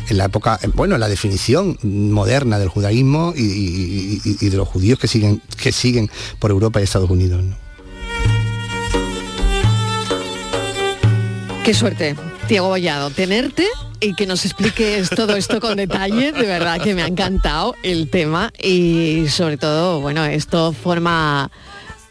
[0.09, 4.19] en, la época, en- bueno, en la definición moderna del judaísmo y,
[4.49, 6.09] de los judíos que siguen, que siguen
[6.39, 7.43] por Europa y Estados Unidos.
[11.63, 12.15] Qué suerte,
[12.47, 13.65] Diego Bollado, tenerte
[13.99, 16.31] y que nos expliques todo esto con detalle.
[16.31, 21.49] De verdad que me ha encantado el tema y sobre todo, bueno, esto forma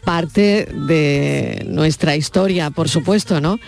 [0.03, 3.59] parte de nuestra historia, por supuesto, ¿no?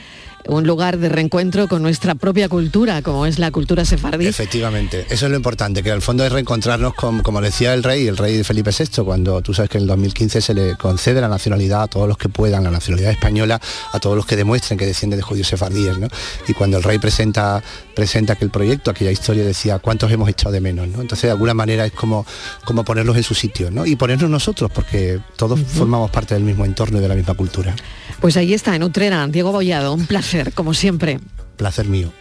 [0.47, 4.27] Un lugar de reencuentro con nuestra propia cultura, como es la cultura sefardí.
[4.27, 8.07] Efectivamente, eso es lo importante, que al fondo es reencontrarnos con, como decía el rey,
[8.07, 11.27] el rey Felipe VI, cuando tú sabes que en el 2015 se le concede la
[11.27, 13.59] nacionalidad a todos los que puedan, la nacionalidad española,
[13.91, 16.07] a todos los que demuestren que descienden de judíos sefardíes, ¿no?
[16.47, 17.61] Y cuando el rey presenta,
[17.95, 20.87] presenta aquel proyecto, aquella historia, decía, ¿cuántos hemos echado de menos?
[20.87, 21.01] ¿no?
[21.01, 22.25] Entonces, de alguna manera es como,
[22.63, 23.85] como ponerlos en su sitio, ¿no?
[23.85, 27.75] Y ponernos nosotros, porque todos formamos parte del mismo entorno y de la misma cultura.
[28.19, 31.19] Pues ahí está, en Utrera, Diego Bollado, un placer, como siempre.
[31.55, 32.11] Placer mío.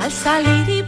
[0.00, 0.82] Al salir y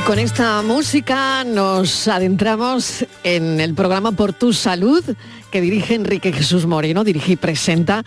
[0.00, 5.04] Y con esta música nos adentramos en el programa Por tu Salud
[5.50, 8.02] que dirige Enrique Jesús Moreno, dirige y presenta.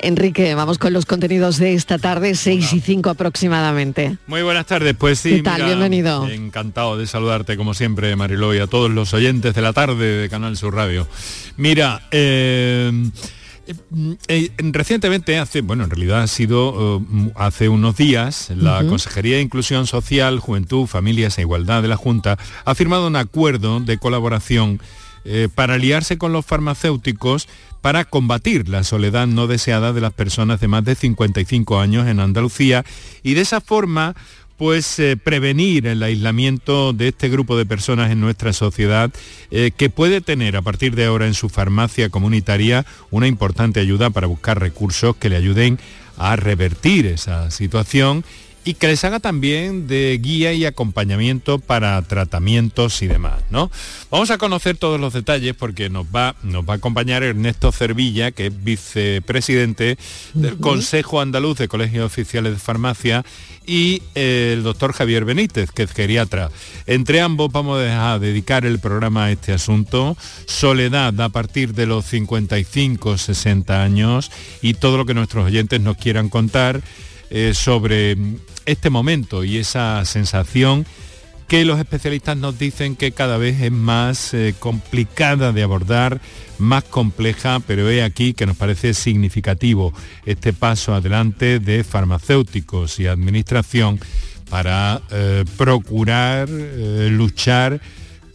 [0.00, 4.18] Enrique, vamos con los contenidos de esta tarde, 6 y 5 aproximadamente.
[4.26, 5.36] Muy buenas tardes, pues sí.
[5.36, 5.64] ¿Qué tal?
[5.64, 6.28] Bienvenido.
[6.28, 10.28] Encantado de saludarte como siempre, Mariló, y a todos los oyentes de la tarde de
[10.28, 11.08] Canal Sur Radio.
[11.56, 12.92] Mira, eh,
[13.68, 13.74] eh,
[14.28, 18.84] eh, recientemente, hace, bueno, en realidad ha sido eh, hace unos días, la.
[18.88, 23.80] Consejería de Inclusión Social, Juventud, Familias e Igualdad de la Junta ha firmado un acuerdo
[23.80, 24.80] de colaboración
[25.24, 27.48] eh, para aliarse con los farmacéuticos
[27.82, 32.20] para combatir la soledad no deseada de las personas de más de 55 años en
[32.20, 32.84] Andalucía
[33.22, 34.14] y de esa forma
[34.58, 39.10] pues eh, prevenir el aislamiento de este grupo de personas en nuestra sociedad
[39.50, 44.10] eh, que puede tener a partir de ahora en su farmacia comunitaria una importante ayuda
[44.10, 45.78] para buscar recursos que le ayuden
[46.18, 48.24] a revertir esa situación
[48.68, 53.70] y que les haga también de guía y acompañamiento para tratamientos y demás, ¿no?
[54.10, 58.30] Vamos a conocer todos los detalles porque nos va, nos va a acompañar Ernesto Cervilla,
[58.30, 59.96] que es vicepresidente
[60.34, 63.24] del Consejo Andaluz de Colegios Oficiales de Farmacia
[63.66, 66.50] y eh, el doctor Javier Benítez, que es geriatra.
[66.86, 70.14] Entre ambos vamos a dedicar el programa a este asunto.
[70.44, 75.96] Soledad a partir de los 55, 60 años y todo lo que nuestros oyentes nos
[75.96, 76.82] quieran contar
[77.30, 78.16] eh, sobre
[78.66, 80.86] este momento y esa sensación
[81.46, 86.20] que los especialistas nos dicen que cada vez es más eh, complicada de abordar,
[86.58, 89.94] más compleja, pero he aquí que nos parece significativo
[90.26, 93.98] este paso adelante de farmacéuticos y administración
[94.50, 97.80] para eh, procurar luchar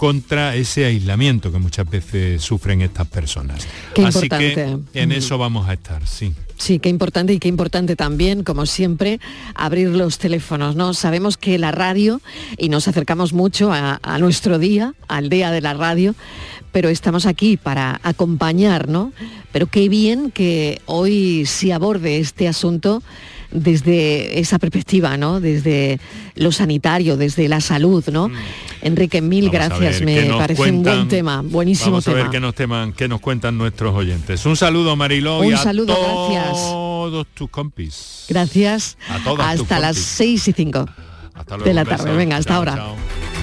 [0.03, 3.65] contra ese aislamiento que muchas veces sufren estas personas.
[3.95, 4.77] Qué Así importante.
[4.91, 6.33] que en eso vamos a estar, sí.
[6.57, 9.21] Sí, qué importante y qué importante también, como siempre,
[9.55, 10.93] abrir los teléfonos, ¿no?
[10.93, 12.19] Sabemos que la radio,
[12.57, 16.15] y nos acercamos mucho a, a nuestro día, al día de la radio,
[16.73, 19.13] pero estamos aquí para acompañar, ¿no?
[19.53, 23.01] Pero qué bien que hoy se aborde este asunto
[23.53, 25.39] desde esa perspectiva, ¿no?
[25.39, 25.99] Desde
[26.35, 28.29] lo sanitario, desde la salud, ¿no?
[28.81, 29.51] Enrique, mil Mm.
[29.51, 32.23] Vamos a gracias, me parece un buen tema, buenísimo Vamos a tema.
[32.23, 34.45] ver qué nos, teman- qué nos cuentan nuestros oyentes.
[34.45, 35.95] Un saludo, Mariló, y Un a saludo,
[36.31, 36.57] gracias.
[36.57, 38.25] todos tus compis.
[38.29, 38.97] Gracias.
[39.09, 40.11] A todas tus hasta las compis.
[40.15, 40.85] 6 y 5
[41.35, 42.15] Hasta luego, de la tarde.
[42.15, 42.75] Venga, hasta Chao, ahora.
[42.75, 43.42] chao.